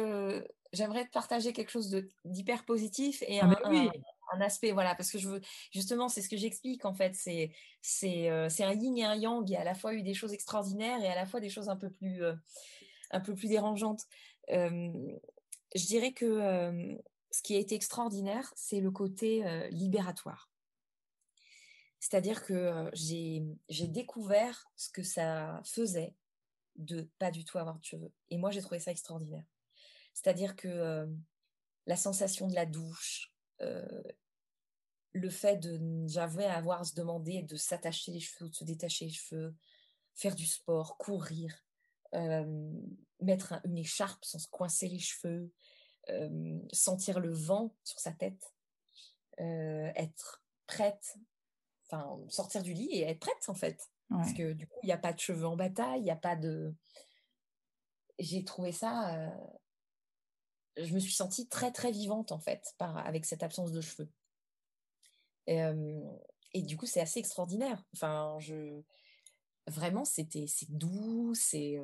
J'aimerais 0.72 1.04
te 1.04 1.10
partager 1.10 1.52
quelque 1.52 1.68
chose 1.70 1.94
d'hyper 2.24 2.64
positif 2.64 3.22
et 3.26 3.40
ah, 3.40 3.44
un, 3.62 3.90
aspect, 4.40 4.72
voilà, 4.72 4.94
parce 4.94 5.10
que 5.10 5.18
je 5.18 5.28
veux, 5.28 5.40
justement, 5.70 6.08
c'est 6.08 6.22
ce 6.22 6.28
que 6.28 6.36
j'explique 6.36 6.84
en 6.84 6.94
fait, 6.94 7.14
c'est 7.14 7.50
c'est 7.80 8.28
un 8.28 8.72
yin 8.72 8.96
et 8.98 9.04
un 9.04 9.14
yang, 9.16 9.48
il 9.48 9.52
y 9.52 9.56
a 9.56 9.60
à 9.60 9.64
la 9.64 9.74
fois 9.74 9.94
eu 9.94 10.02
des 10.02 10.14
choses 10.14 10.32
extraordinaires 10.32 11.02
et 11.02 11.08
à 11.08 11.14
la 11.14 11.26
fois 11.26 11.40
des 11.40 11.50
choses 11.50 11.68
un 11.68 11.76
peu 11.76 11.90
plus, 11.90 12.22
un 13.10 13.20
peu 13.20 13.34
plus 13.34 13.48
dérangeantes. 13.48 14.06
je 14.48 15.86
dirais 15.86 16.12
que 16.12 16.98
ce 17.30 17.42
qui 17.42 17.56
a 17.56 17.58
été 17.58 17.74
extraordinaire, 17.74 18.52
c'est 18.56 18.80
le 18.80 18.90
côté 18.90 19.44
libératoire. 19.70 20.50
C'est-à-dire 21.98 22.44
que 22.44 22.90
j'ai 22.94 23.86
découvert 23.88 24.66
ce 24.76 24.90
que 24.90 25.02
ça 25.02 25.60
faisait 25.64 26.14
de 26.76 27.08
pas 27.18 27.30
du 27.30 27.44
tout 27.44 27.58
avoir 27.58 27.78
de 27.78 27.84
cheveux. 27.84 28.12
Et 28.30 28.38
moi, 28.38 28.50
j'ai 28.50 28.60
trouvé 28.60 28.80
ça 28.80 28.90
extraordinaire. 28.90 29.44
C'est-à-dire 30.14 30.56
que 30.56 31.06
la 31.86 31.96
sensation 31.96 32.48
de 32.48 32.54
la 32.54 32.66
douche, 32.66 33.32
le 35.12 35.30
fait 35.30 35.58
de 35.58 35.78
j'avais 36.06 36.46
à 36.46 36.56
avoir 36.56 36.80
à 36.80 36.84
se 36.84 36.94
demander 36.94 37.42
de 37.42 37.56
s'attacher 37.56 38.12
les 38.12 38.20
cheveux 38.20 38.46
ou 38.46 38.48
de 38.48 38.54
se 38.54 38.64
détacher 38.64 39.06
les 39.06 39.12
cheveux, 39.12 39.54
faire 40.14 40.34
du 40.34 40.46
sport, 40.46 40.96
courir, 40.98 41.64
mettre 43.20 43.60
une 43.64 43.78
écharpe 43.78 44.24
sans 44.24 44.38
se 44.38 44.48
coincer 44.48 44.88
les 44.88 44.98
cheveux, 44.98 45.52
sentir 46.72 47.20
le 47.20 47.32
vent 47.32 47.74
sur 47.84 48.00
sa 48.00 48.12
tête, 48.12 48.54
être 49.38 50.42
prête, 50.66 51.18
enfin 51.86 52.18
sortir 52.28 52.62
du 52.62 52.72
lit 52.72 52.90
et 52.90 53.02
être 53.02 53.20
prête 53.20 53.48
en 53.48 53.54
fait. 53.54 53.90
Parce 54.08 54.34
que 54.34 54.52
du 54.52 54.66
coup, 54.66 54.78
il 54.82 54.86
n'y 54.86 54.92
a 54.92 54.98
pas 54.98 55.14
de 55.14 55.20
cheveux 55.20 55.46
en 55.46 55.56
bataille, 55.56 56.00
il 56.00 56.04
n'y 56.04 56.10
a 56.10 56.16
pas 56.16 56.36
de... 56.36 56.74
J'ai 58.18 58.44
trouvé 58.44 58.72
ça... 58.72 59.32
Je 60.76 60.94
me 60.94 60.98
suis 60.98 61.12
sentie 61.12 61.48
très 61.48 61.70
très 61.70 61.90
vivante 61.90 62.32
en 62.32 62.38
fait 62.38 62.74
par, 62.78 62.96
avec 62.98 63.26
cette 63.26 63.42
absence 63.42 63.72
de 63.72 63.80
cheveux. 63.80 64.10
Et 65.46 66.62
du 66.62 66.76
coup, 66.76 66.86
c'est 66.86 67.00
assez 67.00 67.20
extraordinaire. 67.20 67.82
Enfin, 67.94 68.36
je... 68.38 68.80
Vraiment, 69.68 70.04
c'était 70.04 70.46
c'est 70.48 70.70
doux, 70.70 71.34
c'est... 71.34 71.78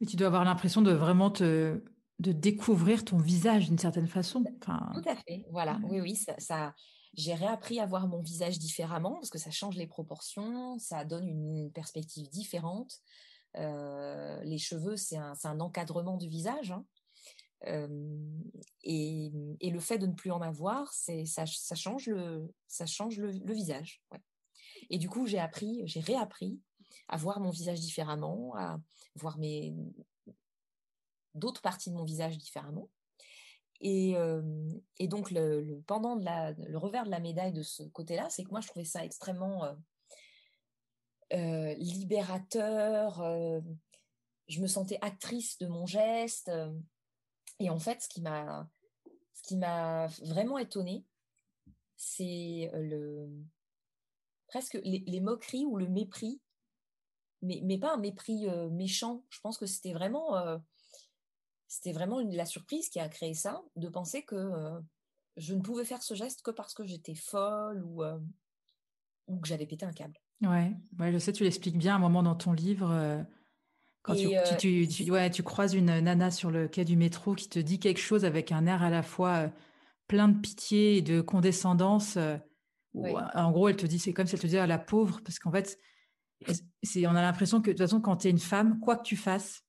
Mais 0.00 0.06
tu 0.06 0.16
dois 0.16 0.28
avoir 0.28 0.44
l'impression 0.44 0.80
de 0.80 0.92
vraiment 0.92 1.30
te 1.30 1.82
de 2.18 2.32
découvrir 2.32 3.04
ton 3.04 3.18
visage 3.18 3.68
d'une 3.68 3.78
certaine 3.78 4.08
façon. 4.08 4.44
Enfin... 4.60 4.90
Tout 4.94 5.08
à 5.08 5.14
fait, 5.14 5.44
voilà. 5.50 5.78
Oui, 5.84 6.00
oui, 6.00 6.16
ça, 6.16 6.74
j'ai 7.14 7.34
réappris 7.34 7.80
à 7.80 7.86
voir 7.86 8.08
mon 8.08 8.20
visage 8.20 8.58
différemment 8.58 9.14
parce 9.14 9.30
que 9.30 9.38
ça 9.38 9.50
change 9.50 9.76
les 9.76 9.86
proportions, 9.86 10.78
ça 10.78 11.04
donne 11.04 11.28
une 11.28 11.70
perspective 11.72 12.28
différente. 12.28 12.92
Euh, 13.56 14.42
les 14.42 14.58
cheveux, 14.58 14.96
c'est 14.96 15.16
un, 15.16 15.34
un, 15.44 15.60
encadrement 15.60 16.16
du 16.16 16.28
visage. 16.28 16.72
Hein. 16.72 16.84
Euh, 17.66 18.16
et, 18.84 19.30
le 19.62 19.80
fait 19.80 19.98
de 19.98 20.06
ne 20.06 20.12
plus 20.12 20.30
en 20.30 20.40
avoir, 20.40 20.92
c'est 20.92 21.24
ça, 21.24 21.44
change 21.46 22.06
le, 22.06 22.52
ça 22.66 22.86
change 22.86 23.18
le, 23.18 23.30
visage. 23.52 24.02
Et 24.90 24.98
du 24.98 25.08
coup, 25.08 25.26
j'ai 25.26 25.38
appris, 25.38 25.82
j'ai 25.86 26.00
réappris 26.00 26.60
à 27.08 27.16
voir 27.16 27.40
mon 27.40 27.50
visage 27.50 27.80
différemment, 27.80 28.54
à 28.56 28.80
voir 29.16 29.38
mes, 29.38 29.74
d'autres 31.34 31.62
parties 31.62 31.90
de 31.90 31.96
mon 31.96 32.04
visage 32.04 32.38
différemment. 32.38 32.88
Et, 33.80 34.14
donc, 35.00 35.30
le, 35.30 35.80
pendant 35.86 36.16
de 36.16 36.24
la, 36.24 36.52
le 36.52 36.78
revers 36.78 37.04
de 37.04 37.10
la 37.10 37.20
médaille 37.20 37.52
de 37.52 37.62
ce 37.62 37.82
côté-là, 37.82 38.28
c'est 38.30 38.44
que 38.44 38.50
moi, 38.50 38.60
je 38.60 38.68
trouvais 38.68 38.84
ça 38.84 39.04
extrêmement 39.04 39.76
euh, 41.32 41.74
libérateur. 41.74 43.22
je 44.48 44.60
me 44.60 44.66
sentais 44.66 44.98
actrice 45.00 45.58
de 45.58 45.66
mon 45.66 45.86
geste. 45.86 46.50
Et 47.58 47.70
en 47.70 47.78
fait, 47.78 48.02
ce 48.02 48.08
qui 48.08 48.20
m'a, 49.56 50.06
vraiment 50.22 50.58
étonnée, 50.58 51.04
c'est 51.96 52.70
le 52.74 53.28
presque 54.46 54.78
les, 54.82 55.20
moqueries 55.20 55.66
ou 55.66 55.76
le 55.76 55.88
mépris, 55.88 56.40
mais, 57.42 57.78
pas 57.78 57.94
un 57.94 57.98
mépris 57.98 58.46
méchant. 58.70 59.24
Je 59.30 59.40
pense 59.40 59.58
que 59.58 59.66
c'était 59.66 59.92
vraiment 59.92 60.60
vraiment 61.86 62.20
la 62.20 62.46
surprise 62.46 62.88
qui 62.88 63.00
a 63.00 63.08
créé 63.08 63.34
ça, 63.34 63.62
de 63.76 63.88
penser 63.88 64.22
que 64.22 64.34
euh, 64.34 64.80
je 65.36 65.54
ne 65.54 65.60
pouvais 65.60 65.84
faire 65.84 66.02
ce 66.02 66.14
geste 66.14 66.42
que 66.42 66.50
parce 66.50 66.74
que 66.74 66.84
j'étais 66.84 67.14
folle 67.14 67.84
ou, 67.84 68.02
euh, 68.02 68.18
ou 69.26 69.38
que 69.38 69.48
j'avais 69.48 69.66
pété 69.66 69.84
un 69.84 69.92
câble. 69.92 70.18
Ouais, 70.42 70.76
ouais, 70.98 71.12
je 71.12 71.18
sais, 71.18 71.32
tu 71.32 71.44
l'expliques 71.44 71.78
bien 71.78 71.94
à 71.94 71.96
un 71.96 72.00
moment 72.00 72.22
dans 72.22 72.36
ton 72.36 72.52
livre. 72.52 73.24
Euh, 74.10 74.42
quand 74.46 74.56
tu, 74.56 74.86
tu, 74.86 75.04
tu, 75.04 75.10
ouais, 75.10 75.30
tu 75.30 75.42
croises 75.42 75.74
une 75.74 75.86
nana 76.00 76.30
sur 76.30 76.50
le 76.50 76.68
quai 76.68 76.84
du 76.84 76.96
métro 76.96 77.34
qui 77.34 77.48
te 77.48 77.58
dit 77.58 77.78
quelque 77.78 78.00
chose 78.00 78.24
avec 78.24 78.52
un 78.52 78.66
air 78.66 78.82
à 78.82 78.90
la 78.90 79.02
fois 79.02 79.50
plein 80.06 80.28
de 80.28 80.38
pitié 80.38 80.96
et 80.96 81.02
de 81.02 81.20
condescendance. 81.20 82.18
En 82.94 83.50
gros, 83.50 83.68
elle 83.68 83.76
te 83.76 83.86
dit, 83.86 83.98
c'est 83.98 84.12
comme 84.12 84.26
si 84.26 84.34
elle 84.34 84.40
te 84.40 84.46
disait 84.46 84.58
à 84.58 84.66
la 84.66 84.78
pauvre, 84.78 85.20
parce 85.24 85.38
qu'en 85.38 85.52
fait, 85.52 85.78
c'est, 86.82 87.06
on 87.06 87.14
a 87.14 87.22
l'impression 87.22 87.60
que 87.60 87.66
de 87.66 87.72
toute 87.72 87.80
façon, 87.80 88.00
quand 88.00 88.16
tu 88.16 88.28
es 88.28 88.30
une 88.30 88.38
femme, 88.38 88.80
quoi 88.80 88.96
que 88.96 89.02
tu 89.02 89.16
fasses, 89.16 89.62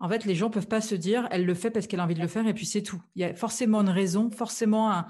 en 0.00 0.08
fait, 0.08 0.24
les 0.24 0.34
gens 0.34 0.50
peuvent 0.50 0.66
pas 0.66 0.80
se 0.80 0.94
dire, 0.94 1.28
elle 1.30 1.46
le 1.46 1.54
fait 1.54 1.70
parce 1.70 1.86
qu'elle 1.86 2.00
a 2.00 2.04
envie 2.04 2.14
de 2.14 2.20
le 2.20 2.28
faire 2.28 2.46
et 2.46 2.54
puis 2.54 2.66
c'est 2.66 2.82
tout. 2.82 3.02
Il 3.14 3.22
y 3.22 3.24
a 3.24 3.34
forcément 3.34 3.80
une 3.80 3.88
raison, 3.88 4.30
forcément 4.30 4.90
un... 4.90 5.06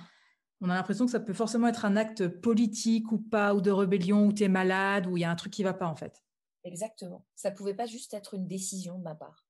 On 0.61 0.71
a 0.71 0.75
l'impression 0.75 1.05
que 1.05 1.11
ça 1.11 1.21
peut 1.21 1.33
forcément 1.33 1.67
être 1.67 1.85
un 1.85 1.97
acte 1.97 2.29
politique 2.29 3.11
ou 3.13 3.19
pas, 3.19 3.55
ou 3.55 3.61
de 3.61 3.71
rébellion, 3.71 4.27
ou 4.27 4.33
tu 4.33 4.45
es 4.45 4.49
malade, 4.49 5.07
ou 5.07 5.17
il 5.17 5.21
y 5.21 5.25
a 5.25 5.31
un 5.31 5.35
truc 5.35 5.53
qui 5.53 5.63
va 5.63 5.75
pas 5.75 5.87
en 5.87 5.97
fait. 5.97 6.24
Exactement. 6.65 7.25
Ça 7.37 7.51
pouvait 7.51 7.75
pas 7.75 7.87
juste 7.87 8.15
être 8.15 8.35
une 8.35 8.47
décision 8.47 8.99
de 8.99 9.03
ma 9.03 9.15
part. 9.15 9.47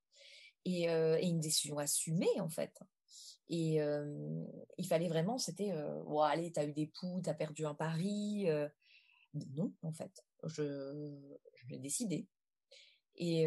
Et, 0.65 0.89
euh, 0.89 1.19
une 1.21 1.39
décision 1.39 1.77
assumée 1.77 2.39
en 2.39 2.49
fait. 2.49 2.79
Et 3.47 3.81
euh, 3.81 4.43
il 4.77 4.87
fallait 4.87 5.07
vraiment, 5.07 5.37
c'était, 5.37 5.71
euh, 5.71 6.03
allez, 6.19 6.51
tu 6.51 6.59
as 6.59 6.65
eu 6.65 6.73
des 6.73 6.87
poux, 6.87 7.21
tu 7.23 7.29
as 7.29 7.33
perdu 7.33 7.65
un 7.65 7.75
pari. 7.75 8.49
Euh. 8.49 8.67
non, 9.55 9.71
en 9.83 9.91
fait, 9.91 10.23
je, 10.43 11.13
je 11.55 11.67
l'ai 11.67 11.79
décidé. 11.79 12.27
Et, 13.17 13.43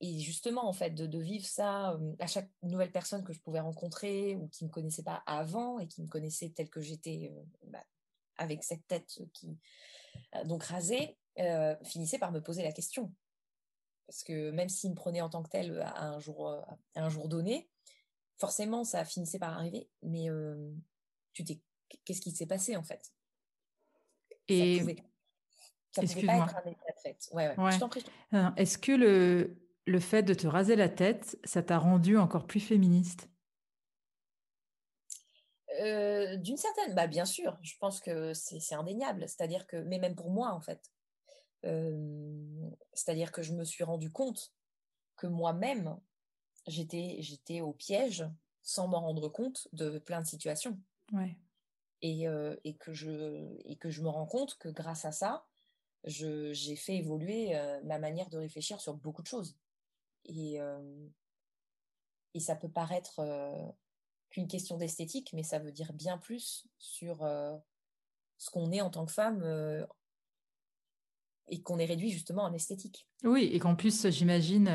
et 0.00 0.18
justement, 0.18 0.68
en 0.68 0.72
fait, 0.72 0.90
de, 0.90 1.18
vivre 1.20 1.46
ça 1.46 1.96
à 2.18 2.26
chaque 2.26 2.50
nouvelle 2.62 2.90
personne 2.90 3.22
que 3.22 3.32
je 3.32 3.40
pouvais 3.40 3.60
rencontrer 3.60 4.34
ou 4.34 4.48
qui 4.48 4.64
ne 4.64 4.68
me 4.68 4.72
connaissait 4.72 5.04
pas 5.04 5.22
avant 5.26 5.78
et 5.78 5.86
qui 5.86 6.02
me 6.02 6.08
connaissait 6.08 6.50
telle 6.50 6.68
que 6.68 6.80
j'étais 6.80 7.32
bah, 7.68 7.84
avec 8.36 8.64
cette 8.64 8.84
tête 8.88 9.20
qui, 9.32 9.56
donc 10.46 10.64
rasé, 11.38 11.76
finissait 11.84 12.18
par 12.18 12.32
me 12.32 12.42
poser 12.42 12.62
la 12.62 12.72
question. 12.72 13.12
Parce 14.06 14.22
que 14.22 14.50
même 14.50 14.68
s'il 14.68 14.90
me 14.90 14.94
prenait 14.94 15.20
en 15.20 15.28
tant 15.28 15.42
que 15.42 15.48
tel 15.48 15.80
à 15.80 16.04
un 16.04 16.20
jour, 16.20 16.48
à 16.48 16.78
un 16.94 17.08
jour 17.08 17.28
donné, 17.28 17.68
forcément, 18.38 18.84
ça 18.84 19.04
finissait 19.04 19.38
par 19.38 19.52
arriver. 19.52 19.90
Mais 20.02 20.26
tu 21.32 21.44
t'es, 21.44 21.60
qu'est-ce 22.04 22.20
qui 22.20 22.30
s'est 22.30 22.46
passé 22.46 22.76
en 22.76 22.84
fait? 22.84 23.12
Et 24.48 24.76
ça 25.90 26.02
pouvait, 26.02 26.26
pas 26.26 26.36
être 26.36 26.56
un 26.56 26.70
état 26.70 26.92
de 26.94 27.00
fait. 27.02 27.28
Ouais, 27.32 27.58
ouais. 27.58 27.72
Je 27.72 27.78
t'en 27.80 27.88
prie. 27.88 28.04
Est-ce 28.56 28.78
que 28.78 28.92
le, 28.92 29.56
le 29.86 30.00
fait 30.00 30.22
de 30.22 30.34
te 30.34 30.46
raser 30.46 30.76
la 30.76 30.88
tête, 30.88 31.36
ça 31.42 31.64
t'a 31.64 31.78
rendu 31.78 32.16
encore 32.16 32.46
plus 32.46 32.60
féministe? 32.60 33.28
D'une 35.78 36.56
certaine, 36.56 36.94
bah 36.94 37.08
bien 37.08 37.24
sûr. 37.24 37.58
Je 37.62 37.74
pense 37.80 38.00
que 38.00 38.32
c'est 38.34 38.74
indéniable. 38.74 39.28
C'est-à-dire 39.28 39.66
que, 39.66 39.76
mais 39.76 39.98
même 39.98 40.14
pour 40.14 40.30
moi 40.30 40.52
en 40.52 40.60
fait. 40.60 40.92
C'est-à-dire 42.92 43.32
que 43.32 43.42
je 43.42 43.52
me 43.52 43.64
suis 43.64 43.84
rendu 43.84 44.10
compte 44.10 44.52
que 45.16 45.26
moi-même, 45.26 45.98
j'étais 46.66 47.16
j'étais 47.20 47.60
au 47.60 47.72
piège 47.72 48.24
sans 48.62 48.88
m'en 48.88 49.00
rendre 49.00 49.28
compte 49.28 49.68
de 49.72 49.98
plein 49.98 50.20
de 50.20 50.26
situations. 50.26 50.78
Ouais. 51.12 51.36
Et, 52.02 52.26
et, 52.64 52.76
que 52.76 52.92
je, 52.92 53.56
et 53.64 53.76
que 53.76 53.90
je 53.90 54.02
me 54.02 54.08
rends 54.08 54.26
compte 54.26 54.56
que 54.58 54.68
grâce 54.68 55.04
à 55.04 55.12
ça, 55.12 55.46
j'ai 56.04 56.76
fait 56.76 56.96
évoluer 56.96 57.54
ma 57.84 57.98
manière 57.98 58.28
de 58.28 58.38
réfléchir 58.38 58.80
sur 58.80 58.94
beaucoup 58.94 59.22
de 59.22 59.26
choses. 59.26 59.56
Et, 60.24 60.58
et 62.34 62.40
ça 62.40 62.54
peut 62.54 62.68
paraître 62.68 63.20
qu'une 64.30 64.46
question 64.46 64.76
d'esthétique, 64.76 65.32
mais 65.32 65.42
ça 65.42 65.58
veut 65.58 65.72
dire 65.72 65.92
bien 65.92 66.18
plus 66.18 66.66
sur 66.78 67.18
ce 68.38 68.50
qu'on 68.50 68.70
est 68.72 68.82
en 68.82 68.90
tant 68.90 69.06
que 69.06 69.12
femme 69.12 69.42
et 71.48 71.62
qu'on 71.62 71.78
est 71.78 71.84
réduit 71.86 72.10
justement 72.10 72.44
en 72.44 72.52
esthétique. 72.52 73.06
Oui, 73.24 73.50
et 73.52 73.58
qu'en 73.58 73.74
plus, 73.74 74.08
j'imagine 74.10 74.68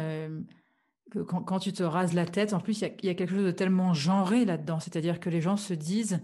quand, 1.26 1.60
tu 1.60 1.74
te 1.74 1.84
rases 1.84 2.14
la 2.14 2.26
tête, 2.26 2.54
en 2.54 2.60
plus, 2.60 2.82
il 2.82 3.06
y, 3.06 3.10
a 3.10 3.14
quelque 3.14 3.36
chose 3.36 3.46
de 3.46 3.52
tellement 3.52 3.94
genré 3.94 4.46
là-dedans. 4.46 4.80
C'est-à-dire 4.80 5.20
que 5.20 5.30
les 5.30 5.42
gens 5.42 5.58
se 5.58 5.74
disent, 5.74 6.22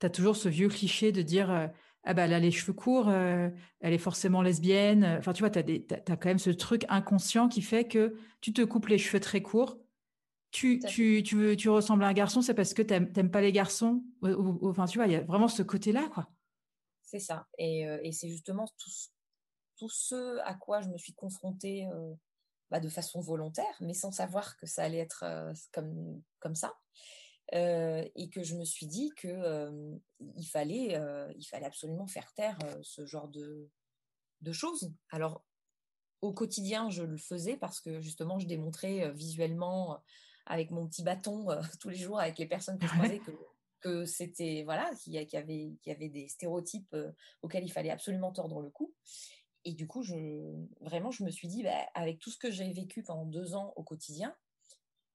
tu 0.00 0.06
as 0.06 0.10
toujours 0.10 0.36
ce 0.36 0.48
vieux 0.48 0.68
cliché 0.68 1.12
de 1.12 1.22
dire, 1.22 1.50
euh, 1.50 1.66
ah 2.04 2.14
bah 2.14 2.24
elle 2.24 2.32
a 2.32 2.38
les 2.38 2.50
cheveux 2.50 2.72
courts, 2.72 3.08
euh, 3.08 3.50
elle 3.80 3.92
est 3.92 3.98
forcément 3.98 4.40
lesbienne. 4.40 5.04
Enfin, 5.18 5.32
tu 5.32 5.40
vois, 5.40 5.50
tu 5.50 5.58
as, 5.58 6.16
quand 6.16 6.26
même 6.26 6.38
ce 6.38 6.50
truc 6.50 6.86
inconscient 6.88 7.48
qui 7.48 7.60
fait 7.60 7.84
que 7.84 8.16
tu 8.40 8.52
te 8.52 8.62
coupes 8.62 8.88
les 8.88 8.98
cheveux 8.98 9.20
très 9.20 9.42
courts. 9.42 9.78
Tu, 10.52 10.80
tu, 10.80 11.22
tu, 11.22 11.36
veux, 11.36 11.54
tu 11.54 11.68
ressembles 11.68 12.02
à 12.02 12.08
un 12.08 12.12
garçon, 12.12 12.42
c'est 12.42 12.54
parce 12.54 12.74
que 12.74 12.82
tu 12.82 12.94
n'aimes 12.94 13.30
pas 13.30 13.40
les 13.40 13.52
garçons. 13.52 14.02
enfin, 14.22 14.86
tu 14.86 14.98
vois, 14.98 15.06
il 15.06 15.12
y 15.12 15.16
a 15.16 15.20
vraiment 15.20 15.48
ce 15.48 15.62
côté-là, 15.62 16.08
quoi. 16.12 16.28
C'est 17.02 17.20
ça. 17.20 17.46
Et, 17.58 17.86
euh, 17.88 17.98
et 18.02 18.12
c'est 18.12 18.28
justement 18.28 18.66
tout, 18.66 18.90
tout 19.80 19.88
ce 19.88 20.38
à 20.40 20.54
quoi 20.54 20.82
je 20.82 20.88
me 20.88 20.98
suis 20.98 21.14
confrontée 21.14 21.88
bah, 22.70 22.80
de 22.80 22.88
façon 22.90 23.20
volontaire, 23.20 23.74
mais 23.80 23.94
sans 23.94 24.12
savoir 24.12 24.58
que 24.58 24.66
ça 24.66 24.84
allait 24.84 24.98
être 24.98 25.24
comme, 25.72 26.22
comme 26.38 26.54
ça. 26.54 26.74
et 27.52 28.30
que 28.30 28.42
je 28.42 28.56
me 28.56 28.64
suis 28.64 28.86
dit 28.86 29.10
que 29.16 29.98
il 30.20 30.44
fallait 30.44 31.00
il 31.34 31.44
fallait 31.46 31.66
absolument 31.66 32.06
faire 32.06 32.30
taire 32.34 32.58
ce 32.82 33.06
genre 33.06 33.28
de, 33.28 33.70
de 34.42 34.52
choses. 34.52 34.92
Alors 35.10 35.42
au 36.20 36.34
quotidien, 36.34 36.90
je 36.90 37.02
le 37.02 37.16
faisais 37.16 37.56
parce 37.56 37.80
que 37.80 38.02
justement, 38.02 38.38
je 38.38 38.46
démontrais 38.46 39.10
visuellement 39.12 40.02
avec 40.44 40.70
mon 40.70 40.86
petit 40.86 41.02
bâton 41.02 41.46
tous 41.80 41.88
les 41.88 41.96
jours 41.96 42.20
avec 42.20 42.38
les 42.38 42.46
personnes 42.46 42.78
que 42.78 42.86
je 42.86 42.92
croisais 42.92 43.20
que, 43.20 43.30
que 43.80 44.04
c'était 44.04 44.62
voilà 44.64 44.90
qu'il 45.02 45.14
y, 45.14 45.18
avait 45.18 45.72
qu'il 45.80 45.92
y 45.92 45.96
avait 45.96 46.10
des 46.10 46.28
stéréotypes 46.28 46.94
auxquels 47.42 47.64
il 47.64 47.72
fallait 47.72 47.90
absolument 47.90 48.32
tordre 48.32 48.60
le 48.60 48.70
cou. 48.70 48.94
Et 49.64 49.72
du 49.72 49.86
coup, 49.86 50.02
je, 50.02 50.14
vraiment, 50.80 51.10
je 51.10 51.24
me 51.24 51.30
suis 51.30 51.48
dit, 51.48 51.62
bah, 51.62 51.86
avec 51.94 52.18
tout 52.18 52.30
ce 52.30 52.38
que 52.38 52.50
j'ai 52.50 52.72
vécu 52.72 53.02
pendant 53.02 53.26
deux 53.26 53.54
ans 53.54 53.72
au 53.76 53.82
quotidien, 53.82 54.34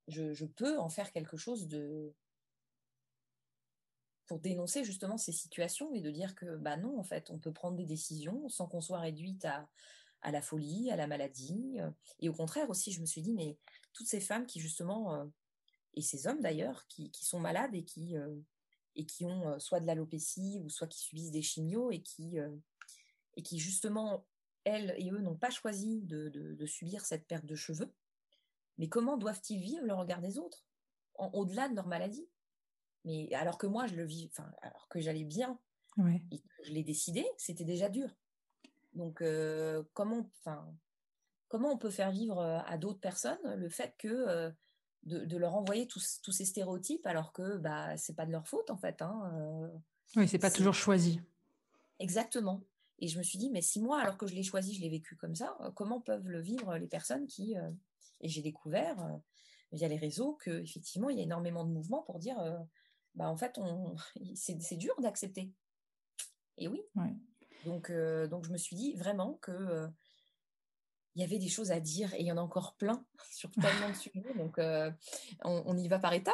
je, 0.08 0.45
peux 0.45 0.77
en 0.77 0.89
faire 0.89 1.12
quelque 1.12 1.38
chose 1.38 1.67
de 1.67 2.13
pour 4.27 4.39
dénoncer 4.39 4.84
justement 4.84 5.17
ces 5.17 5.31
situations 5.31 5.93
et 5.93 6.01
de 6.01 6.10
dire 6.10 6.34
que 6.36 6.58
bah 6.58 6.77
non, 6.77 6.99
en 6.99 7.03
fait, 7.03 7.29
on 7.29 7.38
peut 7.38 7.53
prendre 7.53 7.77
des 7.77 7.86
décisions 7.86 8.49
sans 8.49 8.67
qu'on 8.67 8.81
soit 8.81 8.99
réduite 8.99 9.45
à, 9.45 9.69
à 10.21 10.31
la 10.31 10.41
folie, 10.41 10.89
à 10.89 10.95
la 10.95 11.05
maladie. 11.05 11.77
Et 12.19 12.29
au 12.29 12.34
contraire 12.34 12.69
aussi, 12.69 12.91
je 12.91 13.01
me 13.01 13.05
suis 13.05 13.21
dit, 13.21 13.34
mais 13.34 13.58
toutes 13.93 14.08
ces 14.08 14.19
femmes 14.19 14.47
qui 14.47 14.60
justement, 14.60 15.13
euh, 15.13 15.25
et 15.93 16.01
ces 16.01 16.25
hommes 16.25 16.41
d'ailleurs, 16.41 16.88
qui, 16.88 17.12
qui, 17.12 17.23
sont 17.25 17.39
malades 17.39 17.75
et 17.75 17.86
qui, 17.86 18.17
euh, 18.17 18.36
et 18.95 19.05
qui 19.05 19.25
ont 19.25 19.49
euh, 19.49 19.60
soit 19.60 19.79
de 19.79 19.86
l'alopécie 19.86 20.60
ou 20.63 20.69
soit 20.69 20.88
qui 20.88 20.99
subissent 20.99 21.31
des 21.31 21.43
chimios 21.43 21.91
et 21.91 22.01
qui, 22.01 22.38
et 23.38 23.43
qui 23.43 23.60
justement 23.60 24.25
elles 24.65 24.93
et 24.97 25.12
eux 25.12 25.19
n'ont 25.19 25.38
pas 25.38 25.49
choisi 25.49 26.01
de, 26.01 26.65
subir 26.65 27.06
cette 27.06 27.28
perte 27.28 27.45
de 27.45 27.56
cheveux, 27.56 27.93
mais 28.78 28.89
comment 28.89 29.17
doivent-ils 29.17 29.60
vivre 29.60 29.86
le 29.86 29.93
regard 29.93 30.21
des 30.21 30.38
autres, 30.38 30.65
au-delà 31.17 31.69
de 31.69 31.75
leur 31.75 31.88
maladie? 31.88 32.28
Mais 33.06 33.32
alors 33.34 33.58
que 33.58 33.67
moi, 33.67 33.88
je 33.88 33.95
le 33.95 34.04
vis, 34.04 34.30
enfin, 34.32 34.51
alors 34.62 34.88
que 34.89 34.99
j'allais 34.99 35.23
bien, 35.23 35.60
et 36.32 36.41
je 36.63 36.71
l'ai 36.71 36.84
décidé, 36.84 37.25
c'était 37.38 37.63
déjà 37.63 37.88
dur. 37.88 38.10
Donc, 38.93 39.21
euh, 39.21 39.84
comment, 39.93 40.30
enfin, 40.39 40.67
comment 41.47 41.71
on 41.71 41.78
peut 41.78 41.89
faire 41.89 42.12
vivre 42.12 42.39
euh, 42.39 42.60
à 42.65 42.78
d'autres 42.78 42.99
personnes 42.99 43.56
le 43.56 43.69
fait 43.69 43.93
que 43.97 44.08
euh, 44.08 44.51
de, 45.04 45.38
leur 45.38 45.56
envoyer 45.56 45.88
tous, 45.88 46.19
tous, 46.23 46.32
ces 46.32 46.45
stéréotypes 46.45 47.06
alors 47.06 47.32
que 47.32 47.58
bah 47.58 47.95
c'est 47.95 48.15
pas 48.15 48.25
de 48.25 48.32
leur 48.32 48.47
faute 48.47 48.71
en 48.71 48.78
fait. 48.78 49.01
Hein, 49.01 49.71
oui, 50.15 50.28
c'est 50.28 50.39
pas 50.39 50.49
toujours 50.49 50.73
choisi. 50.73 51.21
Exactement. 51.99 52.63
Et 52.99 53.08
je 53.08 53.17
me 53.17 53.23
suis 53.23 53.38
dit, 53.38 53.49
mais 53.49 53.62
si 53.62 53.81
moi, 53.81 53.99
alors 53.99 54.17
que 54.17 54.27
je 54.27 54.36
l'ai 54.36 54.43
choisi, 54.43 54.73
je 54.73 54.81
l'ai 54.81 54.89
vécu 54.89 55.15
comme 55.15 55.36
ça, 55.36 55.58
euh, 55.62 55.71
comment 55.71 55.99
peuvent 55.99 56.27
le 56.27 56.41
vivre 56.41 56.77
les 56.77 56.88
personnes 56.88 57.27
qui... 57.27 57.58
Euh, 57.58 57.71
et 58.21 58.29
j'ai 58.29 58.41
découvert 58.41 58.99
euh, 59.03 59.17
via 59.73 59.88
les 59.88 59.97
réseaux 59.97 60.38
qu'effectivement, 60.43 61.10
il 61.10 61.17
y 61.17 61.19
a 61.19 61.23
énormément 61.23 61.65
de 61.65 61.71
mouvements 61.71 62.03
pour 62.03 62.19
dire, 62.19 62.38
bah, 63.13 63.29
en 63.29 63.36
fait, 63.36 63.58
on... 63.58 63.95
c'est 64.36 64.77
dur 64.77 64.93
d'accepter. 65.01 65.51
Et 66.58 66.67
oui. 66.67 66.81
Donc, 67.65 67.91
donc, 68.29 68.45
je 68.45 68.51
me 68.51 68.58
suis 68.58 68.75
dit 68.75 68.93
vraiment 68.93 69.34
que 69.41 69.89
il 71.15 71.21
y 71.21 71.23
avait 71.23 71.39
des 71.39 71.47
choses 71.47 71.71
à 71.71 71.79
dire 71.79 72.13
et 72.13 72.21
il 72.21 72.25
y 72.25 72.31
en 72.31 72.38
a 72.38 72.41
encore 72.41 72.75
plein 72.75 73.05
sur 73.31 73.49
tellement 73.51 73.89
de 73.89 73.95
sujets. 73.95 74.34
Donc, 74.38 74.60
on, 75.43 75.77
y 75.77 75.88
va 75.89 75.99
par 75.99 76.13
étapes. 76.13 76.34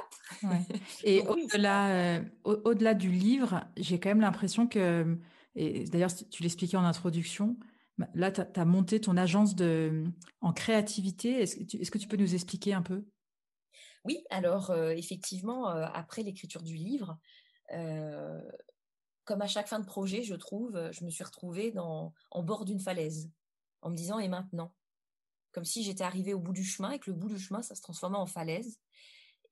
Et 1.04 1.22
au-delà, 1.22 2.22
au-delà 2.44 2.94
du 2.94 3.10
livre, 3.10 3.64
j'ai 3.78 4.00
quand 4.00 4.10
même 4.10 4.22
l'impression 4.22 4.68
que 4.68 5.18
et 5.56 5.86
d'ailleurs, 5.86 6.14
tu 6.16 6.44
l'expliquais 6.44 6.78
en 6.78 6.84
introduction. 6.84 7.58
Bah, 7.98 8.08
là, 8.14 8.32
tu 8.32 8.42
as, 8.42 8.66
monté 8.66 9.02
ton 9.02 9.18
agence 9.18 9.56
de, 9.56 10.06
en 10.40 10.54
créativité. 10.54 11.42
Est-ce 11.42 11.92
que, 11.92 11.98
tu, 11.98 12.08
peux 12.08 12.18
nous 12.18 12.34
expliquer 12.34 12.74
un 12.74 12.82
peu? 12.82 13.06
Oui, 14.06 14.24
alors 14.30 14.72
euh, 14.72 14.90
effectivement, 14.92 15.70
euh, 15.70 15.86
après 15.94 16.24
l'écriture 16.24 16.64
du 16.64 16.76
livre, 16.76 17.20
euh, 17.74 18.42
comme 19.26 19.42
à 19.42 19.48
chaque 19.48 19.68
fin 19.68 19.80
de 19.80 19.86
projet, 19.86 20.24
je 20.24 20.36
trouve, 20.36 20.90
je 20.92 21.06
me 21.06 21.10
suis 21.10 21.24
retrouvée 21.24 21.74
en 21.78 22.44
bord 22.44 22.66
d'une 22.66 22.80
falaise, 22.80 23.30
en 23.82 23.90
me 23.90 23.96
disant 23.96 24.20
et 24.20 24.28
maintenant? 24.28 24.74
Comme 25.52 25.66
si 25.66 25.84
j'étais 25.84 26.04
arrivée 26.04 26.34
au 26.34 26.40
bout 26.40 26.54
du 26.54 26.64
chemin 26.64 26.92
et 26.92 27.00
que 27.00 27.12
le 27.12 27.18
bout 27.18 27.28
du 27.28 27.38
chemin, 27.38 27.62
ça 27.62 27.76
se 27.76 27.82
transformait 27.82 28.18
en 28.18 28.26
falaise 28.26 28.80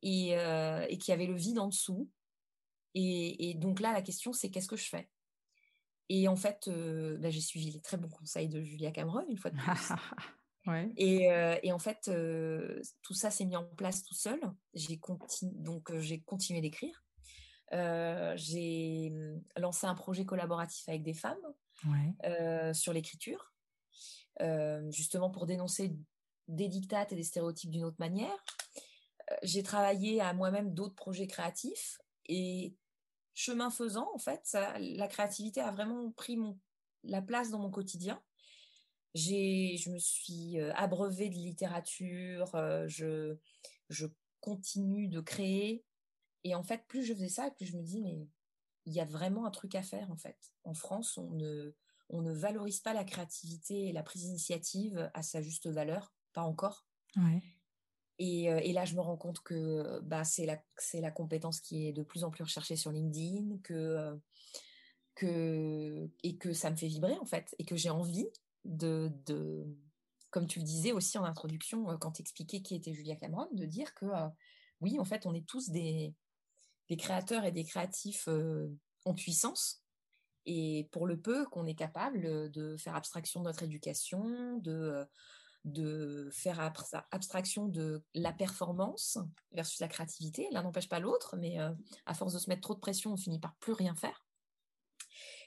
et, 0.01 0.29
et 0.29 0.97
qu'il 0.97 1.11
y 1.11 1.13
avait 1.13 1.27
le 1.27 1.35
vide 1.35 1.59
en 1.59 1.67
dessous. 1.67 2.09
Et 2.95 3.53
donc 3.57 3.81
là, 3.81 3.91
la 3.91 4.01
question, 4.01 4.31
c'est 4.31 4.49
qu'est-ce 4.49 4.69
que 4.69 4.77
je 4.77 4.87
fais? 4.87 5.09
Et 6.09 6.27
en 6.27 6.35
fait, 6.35 6.67
euh, 6.67 7.17
bah, 7.19 7.29
j'ai 7.29 7.39
suivi 7.39 7.69
les 7.69 7.81
très 7.81 7.97
bons 7.97 8.09
conseils 8.09 8.49
de 8.49 8.63
Julia 8.63 8.91
Cameron, 8.91 9.23
une 9.29 9.37
fois 9.37 9.51
de 9.51 9.57
plus. 9.57 9.93
et, 10.97 11.31
euh, 11.31 11.55
et, 11.61 11.71
en 11.71 11.79
fait, 11.79 12.07
euh, 12.07 12.81
tout 13.03 13.13
ça 13.13 13.29
s'est 13.29 13.45
mis 13.45 13.55
en 13.55 13.63
place 13.63 14.03
tout 14.03 14.15
seul. 14.15 14.39
J'ai 14.73 14.99
donc 15.43 15.95
j'ai 15.99 16.19
continué 16.21 16.61
d'écrire. 16.61 17.03
j'ai 17.71 19.11
hum, 19.13 19.41
lancé 19.57 19.85
un 19.85 19.95
projet 19.95 20.25
collaboratif 20.25 20.89
avec 20.89 21.03
des 21.03 21.13
femmes 21.13 21.37
sur 22.73 22.91
l'écriture, 22.91 23.53
justement 24.89 25.29
pour 25.29 25.45
dénoncer 25.45 25.95
des 26.47 26.67
dictates 26.67 27.13
et 27.13 27.15
des 27.15 27.23
stéréotypes 27.23 27.69
d'une 27.69 27.85
autre 27.85 27.99
manière. 27.99 28.43
j'ai 29.43 29.61
travaillé 29.61 30.19
à 30.19 30.33
moi-même 30.33 30.73
d'autres 30.73 30.95
projets 30.95 31.27
créatifs 31.27 31.99
et 32.25 32.75
chemin 33.39 33.69
faisant, 33.69 34.09
en 34.13 34.17
fait, 34.17 34.57
la 34.79 35.07
créativité 35.07 35.61
a 35.61 35.71
vraiment 35.71 36.11
pris 36.11 36.37
la 37.03 37.21
place 37.21 37.49
dans 37.49 37.59
mon 37.59 37.71
quotidien. 37.71 38.21
je 39.15 39.89
me 39.89 39.97
suis 39.97 40.59
euh, 40.59 40.73
abreuvée 40.73 41.29
de 41.29 41.35
littérature, 41.35 42.53
euh, 42.55 42.85
je, 42.87 43.37
je 43.89 44.07
continue 44.41 45.07
de 45.07 45.21
créer. 45.21 45.85
Et 46.43 46.53
en 46.53 46.63
fait, 46.63 46.85
plus 46.87 47.05
je 47.05 47.13
faisais 47.13 47.29
ça, 47.29 47.49
plus 47.51 47.65
je 47.65 47.77
me 47.77 47.81
dis, 47.81 48.01
mais 48.01 48.27
il 48.85 48.93
y 48.93 48.99
a 48.99 49.05
vraiment 49.05 49.45
un 49.45 49.51
truc 49.51 49.73
à 49.75 49.83
faire, 49.83 50.11
en 50.11 50.17
fait. 50.17 50.37
En 50.65 50.73
France, 50.73 51.17
on 51.17 51.31
ne, 51.31 51.73
on 52.09 52.21
ne 52.21 52.33
valorise 52.33 52.81
pas 52.81 52.93
la 52.93 53.05
créativité 53.05 53.87
et 53.87 53.93
la 53.93 54.03
prise 54.03 54.23
d'initiative 54.23 55.09
à 55.13 55.23
sa 55.23 55.41
juste 55.41 55.67
valeur, 55.67 56.13
pas 56.33 56.43
encore. 56.43 56.85
Et, 58.19 58.73
là, 58.73 58.83
je 58.83 58.95
me 58.95 59.01
rends 59.01 59.15
compte 59.15 59.39
que 59.39 60.01
bah, 60.01 60.25
c'est 60.25 60.45
la, 60.45 61.11
compétence 61.11 61.61
qui 61.61 61.87
est 61.87 61.93
de 61.93 62.03
plus 62.03 62.25
en 62.25 62.31
plus 62.31 62.43
recherchée 62.43 62.75
sur 62.75 62.91
LinkedIn, 62.91 63.57
euh, 63.71 64.15
que, 65.15 66.09
et 66.23 66.37
que 66.37 66.51
ça 66.51 66.69
me 66.69 66.75
fait 66.75 66.87
vibrer 66.87 67.17
en 67.17 67.25
fait, 67.25 67.55
et 67.59 67.65
que 67.65 67.77
j'ai 67.77 67.89
envie 67.89 68.27
de, 68.65 69.09
comme 70.31 70.47
tu 70.47 70.59
le 70.59 70.65
disais 70.65 70.91
aussi 70.91 71.17
en 71.17 71.23
introduction, 71.23 71.97
quand 71.97 72.11
tu 72.11 72.21
expliquais 72.21 72.61
qui 72.61 72.75
était 72.75 72.93
Julia 72.93 73.15
Cameron, 73.15 73.47
de 73.53 73.65
dire 73.65 73.93
que 73.93 74.05
oui, 74.81 74.99
en 74.99 75.05
fait, 75.05 75.25
on 75.25 75.33
est 75.33 75.47
tous 75.47 75.69
des 75.69 76.13
créateurs 76.97 77.45
et 77.45 77.53
des 77.53 77.63
créatifs 77.63 78.27
en 79.05 79.13
puissance. 79.13 79.81
Et 80.45 80.89
pour 80.91 81.07
le 81.07 81.17
peu 81.21 81.45
qu'on 81.45 81.67
est 81.67 81.75
capable 81.75 82.51
de 82.51 82.75
faire 82.75 82.95
abstraction 82.95 83.39
de 83.39 83.45
notre 83.45 83.63
éducation, 83.63 84.57
de, 84.57 85.07
de 85.65 86.29
faire 86.31 86.59
abstraction 87.11 87.67
de 87.67 88.01
la 88.13 88.31
performance 88.31 89.17
versus 89.51 89.79
la 89.79 89.87
créativité, 89.87 90.47
l'un 90.51 90.63
n'empêche 90.63 90.89
pas 90.89 90.99
l'autre, 90.99 91.35
mais 91.37 91.57
à 92.05 92.13
force 92.13 92.33
de 92.33 92.39
se 92.39 92.49
mettre 92.49 92.61
trop 92.61 92.75
de 92.75 92.79
pression, 92.79 93.13
on 93.13 93.17
finit 93.17 93.39
par 93.39 93.55
plus 93.55 93.73
rien 93.73 93.95
faire. 93.95 94.25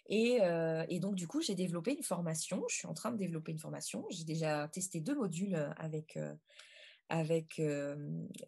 Et, 0.07 0.41
et, 0.89 1.01
donc, 1.01 1.15
du 1.15 1.27
coup, 1.27 1.41
j'ai 1.41 1.55
développé 1.55 1.95
une 1.95 2.03
formation. 2.03 2.63
Je 2.69 2.77
suis 2.77 2.87
en 2.87 2.95
train 2.95 3.11
de 3.11 3.17
développer 3.17 3.53
une 3.53 3.59
formation. 3.59 4.05
J'ai 4.11 4.25
déjà 4.25 4.69
testé 4.69 5.01
deux 5.01 5.15
modules 5.15 5.55
avec, 5.77 6.19
avec 7.09 7.61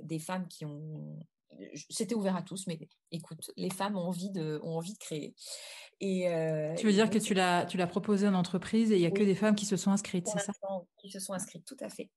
des 0.01 0.19
femmes 0.19 0.47
qui 0.49 0.67
ont 0.67 1.19
c'était 1.91 2.15
ouvert 2.15 2.37
à 2.37 2.43
tous, 2.43 2.67
mais 2.67 2.79
écoute, 3.11 3.51
les 3.57 3.71
femmes 3.71 3.97
ont 3.97 4.07
envie 4.07 4.31
de, 4.31 4.61
ont 4.63 4.77
envie 4.77 4.95
de 4.95 4.99
créer. 4.99 5.35
Et, 6.01 6.29
euh, 6.29 6.75
tu 6.75 6.87
veux 6.87 6.93
dire 6.93 7.11
que 7.11 7.19
tu 7.19 7.35
l'as, 7.35 7.67
tu 7.67 7.77
l'as 7.77 7.87
proposé 7.87 8.27
en 8.27 8.35
entreprise 8.35 8.91
et 8.93 8.97
il 8.97 9.01
n'y 9.01 9.07
a 9.07 9.11
que 9.11 9.23
des 9.23 9.35
femmes 9.35 9.55
qui 9.55 9.67
se 9.67 9.77
sont 9.77 9.91
inscrites, 9.91 10.27
c'est 10.29 10.41
ça? 10.41 10.53
Qui 10.99 11.11
se 11.11 11.21
sont 11.21 11.33
inscrites, 11.33 11.65
tout 11.65 11.77
à 11.81 11.89
fait. 11.89 12.11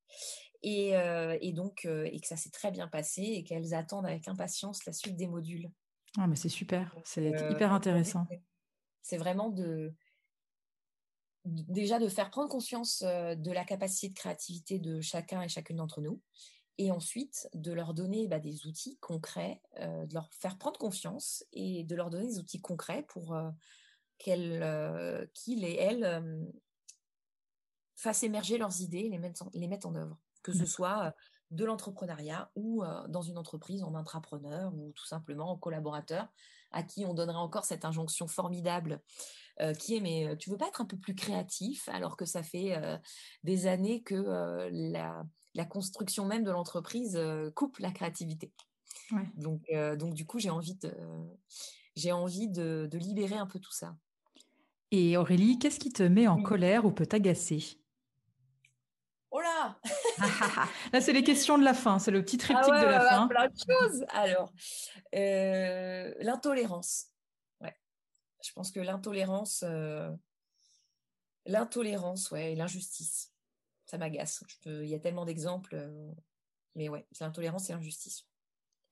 Et, 0.64 0.96
euh, 0.96 1.38
et 1.42 1.54
donc, 1.54 1.86
euh, 1.86 2.10
et 2.12 2.20
que 2.20 2.28
ça 2.28 2.36
s'est 2.36 2.50
très 2.50 2.72
bien 2.72 2.88
passé 2.88 3.22
et 3.22 3.44
qu'elles 3.44 3.74
attendent 3.74 4.08
avec 4.08 4.28
impatience 4.28 4.86
la 4.86 4.94
suite 4.94 5.16
des 5.16 5.28
modules. 5.28 5.70
Ah, 6.18 6.28
mais 6.28 6.36
c'est 6.36 6.50
super, 6.50 6.96
c'est 7.04 7.30
hyper 7.52 7.74
intéressant. 7.74 8.26
C'est 9.04 9.18
vraiment 9.18 9.50
de, 9.50 9.94
déjà 11.46 12.00
de 12.00 12.08
faire 12.08 12.32
prendre 12.32 12.50
conscience 12.50 13.04
de 13.04 13.52
la 13.52 13.64
capacité 13.64 14.10
de 14.10 14.14
créativité 14.16 14.80
de 14.80 15.00
chacun 15.00 15.42
et 15.44 15.48
chacune 15.48 15.78
d'entre 15.78 16.02
nous 16.02 16.20
et 16.78 16.92
ensuite 16.92 17.50
de 17.54 17.72
leur 17.72 17.94
donner 17.94 18.28
bah, 18.28 18.40
des 18.40 18.68
outils 18.68 18.98
concrets, 19.00 19.62
euh, 19.80 20.06
de 20.06 20.14
leur 20.14 20.30
faire 20.34 20.58
prendre 20.58 20.78
confiance 20.78 21.44
et 21.52 21.84
de 21.84 21.96
leur 21.96 22.10
donner 22.10 22.28
des 22.28 22.40
outils 22.40 22.62
concrets 22.62 23.04
pour 23.04 23.34
euh, 23.34 23.50
euh, 24.28 25.26
qu'ils 25.34 25.64
et 25.64 25.76
elles 25.76 26.48
fassent 27.96 28.24
émerger 28.24 28.58
leurs 28.58 28.82
idées 28.82 29.00
et 29.00 29.10
les 29.10 29.18
mettent 29.18 29.42
en, 29.42 29.50
les 29.54 29.68
mettent 29.68 29.86
en 29.86 29.96
œuvre, 29.96 30.18
que 30.44 30.54
ce 30.54 30.66
soit 30.66 31.16
de 31.50 31.66
l'entrepreneuriat 31.66 32.52
ou 32.56 32.84
dans 33.08 33.22
une 33.22 33.38
entreprise 33.38 33.84
en 33.84 33.96
intrapreneur 33.96 34.74
ou 34.76 34.92
tout 34.92 35.06
simplement 35.06 35.52
en 35.52 35.58
collaborateur 35.58 36.28
à 36.72 36.84
qui 36.84 37.06
on 37.06 37.14
donnerait 37.14 37.38
encore 37.38 37.66
cette 37.66 37.86
injonction 37.86 38.28
formidable 38.28 39.02
qui 39.80 39.96
est 39.96 40.02
mais 40.02 40.38
tu 40.38 40.52
veux 40.52 40.58
pas 40.58 40.68
être 40.68 40.82
un 40.82 40.86
peu 40.86 40.98
plus 40.98 41.16
créatif 41.16 41.90
alors 41.90 42.18
que 42.18 42.26
ça 42.26 42.44
fait 42.44 42.80
des 43.44 43.66
années 43.66 44.04
que 44.04 44.70
la 44.72 45.24
la 45.54 45.66
construction 45.66 46.26
même 46.26 46.44
de 46.44 46.52
l'entreprise 46.52 47.16
euh, 47.16 47.52
coupe 47.52 47.80
la 47.80 47.92
créativité. 47.92 48.54
Donc, 49.36 49.62
euh, 49.72 49.96
donc, 49.96 50.14
du 50.14 50.26
coup, 50.26 50.40
j'ai 50.40 50.50
envie, 50.50 50.76
de, 50.76 50.94
j'ai 51.96 52.12
envie 52.12 52.48
de, 52.50 52.90
libérer 52.94 53.36
un 53.36 53.48
peu 53.48 53.60
tout 53.60 53.72
ça. 53.72 53.96
Et 54.92 55.18
Aurélie, 55.18 55.60
qu'est-ce 55.60 55.80
qui 55.80 55.92
te 55.92 56.04
met 56.04 56.28
en 56.28 56.42
colère 56.42 56.86
ou 56.86 56.92
peut 56.92 57.06
t'agacer? 57.06 57.80
Oh 59.32 59.42
là 59.42 59.78
Là, 60.94 61.02
c'est 61.02 61.14
les 61.14 61.24
questions 61.24 61.58
de 61.58 61.64
la 61.64 61.74
fin, 61.74 62.00
c'est 62.00 62.12
le 62.12 62.24
petit 62.24 62.38
ah 62.40 62.44
triptyque 62.44 62.74
de 62.74 62.86
la 62.86 63.10
fin. 63.10 63.28
Plein 63.28 63.48
de 63.48 63.56
choses. 63.58 64.06
Alors, 64.10 64.54
euh, 65.16 66.14
l'intolérance. 66.20 67.08
Ouais. 67.62 67.76
Je 68.44 68.52
pense 68.54 68.72
que 68.72 68.80
l'intolérance, 68.80 69.64
l'intolérance, 71.46 72.32
ouais, 72.32 72.54
et 72.54 72.56
l'injustice 72.56 73.32
ça 73.88 73.98
m'agace. 73.98 74.44
Il 74.66 74.86
y 74.86 74.96
a 74.96 75.00
tellement 75.00 75.26
d'exemples. 75.26 75.76
Euh, 75.76 76.12
mais 76.76 76.90
ouais, 76.90 77.06
c'est 77.12 77.24
l'intolérance 77.24 77.70
et 77.70 77.74
l'injustice. 77.74 78.26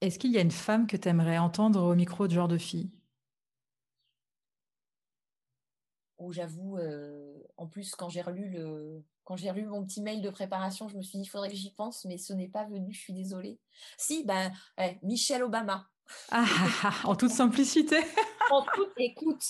Est-ce 0.02 0.20
qu'il 0.20 0.32
y 0.32 0.38
a 0.38 0.42
une 0.42 0.52
femme 0.52 0.88
que 0.88 0.98
tu 0.98 1.08
aimerais 1.08 1.38
entendre 1.38 1.82
au 1.82 1.96
micro 1.96 2.28
de 2.28 2.34
genre 2.34 2.48
de 2.48 2.58
fille? 2.58 2.92
Où 6.18 6.32
j'avoue, 6.32 6.78
euh, 6.78 7.44
en 7.58 7.68
plus, 7.68 7.94
quand 7.96 8.10
j'ai 8.10 8.22
relu 8.22 8.50
le, 8.50 9.04
quand 9.26 9.36
j'ai 9.36 9.52
lu 9.52 9.66
mon 9.66 9.86
petit 9.86 10.02
mail 10.02 10.22
de 10.22 10.30
préparation, 10.30 10.88
je 10.88 10.98
me 10.98 11.02
suis 11.02 11.18
dit, 11.18 11.26
il 11.26 11.30
faudrait 11.30 11.50
que 11.50 11.56
j'y 11.56 11.72
pense, 11.72 12.06
mais 12.06 12.18
ce 12.18 12.34
n'est 12.34 12.48
pas 12.48 12.64
venu, 12.66 12.94
je 12.94 13.00
suis 13.00 13.14
désolée. 13.14 13.60
Si, 13.98 14.24
ben, 14.24 14.52
Michelle 15.04 15.44
Obama. 15.44 15.90
Ah, 16.32 16.46
ah, 16.48 16.70
ah, 16.84 17.10
en 17.10 17.16
toute 17.16 17.32
simplicité. 17.32 17.98
en 18.52 18.64
toute 18.76 18.94
écoute 18.98 19.44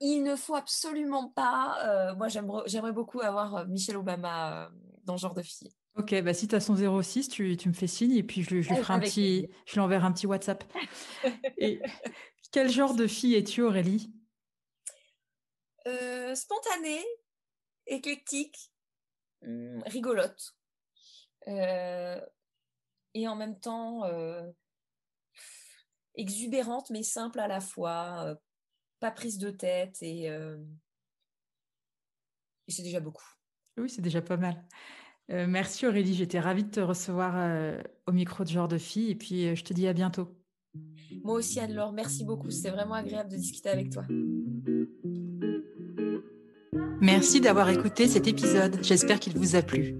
il 0.00 0.22
ne 0.22 0.34
faut 0.34 0.54
absolument 0.54 1.28
pas. 1.28 1.78
Euh, 1.84 2.14
moi, 2.16 2.28
j'aimerais 2.28 2.92
beaucoup 2.92 3.20
avoir 3.20 3.56
euh, 3.56 3.66
Michelle 3.66 3.98
Obama 3.98 4.64
euh, 4.64 4.70
dans 5.04 5.16
ce 5.16 5.22
genre 5.22 5.34
de 5.34 5.42
fille. 5.42 5.70
Ok, 5.96 6.14
bah 6.22 6.32
si 6.32 6.48
tu 6.48 6.54
as 6.54 6.60
son 6.60 6.76
06, 7.02 7.28
tu, 7.28 7.56
tu, 7.56 7.68
me 7.68 7.74
fais 7.74 7.88
signe 7.88 8.12
et 8.12 8.22
puis 8.22 8.42
je, 8.42 8.60
je 8.62 8.70
lui 8.70 8.76
ferai 8.76 8.94
un 8.94 9.00
petit, 9.00 9.48
je 9.66 9.74
lui 9.74 9.80
enverrai 9.80 10.06
un 10.06 10.12
petit 10.12 10.26
WhatsApp. 10.26 10.64
et 11.58 11.82
quel 12.52 12.70
genre 12.70 12.94
de 12.94 13.06
fille 13.06 13.34
es-tu, 13.34 13.62
Aurélie? 13.62 14.12
Spontanée, 16.34 17.04
éclectique, 17.86 18.70
hum, 19.44 19.82
rigolote. 19.86 20.54
et 21.48 23.26
en 23.26 23.34
même 23.34 23.58
temps 23.58 24.04
exubérante 26.14 26.90
mais 26.90 27.02
simple 27.02 27.40
à 27.40 27.48
la 27.48 27.60
fois, 27.60 28.36
pas 29.00 29.10
prise 29.10 29.38
de 29.38 29.50
tête 29.50 29.98
et, 30.02 30.30
euh, 30.30 30.56
et 32.68 32.72
c'est 32.72 32.82
déjà 32.82 33.00
beaucoup. 33.00 33.24
Oui, 33.78 33.88
c'est 33.88 34.02
déjà 34.02 34.20
pas 34.20 34.36
mal. 34.36 34.62
Euh, 35.30 35.46
merci 35.48 35.86
Aurélie, 35.86 36.14
j'étais 36.14 36.40
ravie 36.40 36.64
de 36.64 36.70
te 36.70 36.80
recevoir 36.80 37.34
euh, 37.36 37.80
au 38.06 38.12
micro 38.12 38.44
de 38.44 38.48
genre 38.48 38.68
de 38.68 38.78
fille 38.78 39.10
et 39.10 39.14
puis 39.14 39.56
je 39.56 39.64
te 39.64 39.72
dis 39.72 39.88
à 39.88 39.92
bientôt. 39.92 40.36
Moi 41.24 41.34
aussi 41.34 41.58
Anne-Laure, 41.58 41.92
merci 41.92 42.24
beaucoup, 42.24 42.50
c'était 42.50 42.70
vraiment 42.70 42.94
agréable 42.94 43.30
de 43.30 43.36
discuter 43.36 43.70
avec 43.70 43.90
toi. 43.90 44.04
Merci 47.00 47.40
d'avoir 47.40 47.70
écouté 47.70 48.06
cet 48.06 48.28
épisode, 48.28 48.78
j'espère 48.82 49.18
qu'il 49.18 49.36
vous 49.36 49.56
a 49.56 49.62
plu. 49.62 49.96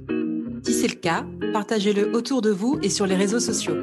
Si 0.62 0.74
c'est 0.74 0.88
le 0.88 1.00
cas, 1.00 1.26
partagez-le 1.52 2.14
autour 2.14 2.42
de 2.42 2.50
vous 2.50 2.78
et 2.82 2.90
sur 2.90 3.06
les 3.06 3.16
réseaux 3.16 3.40
sociaux. 3.40 3.82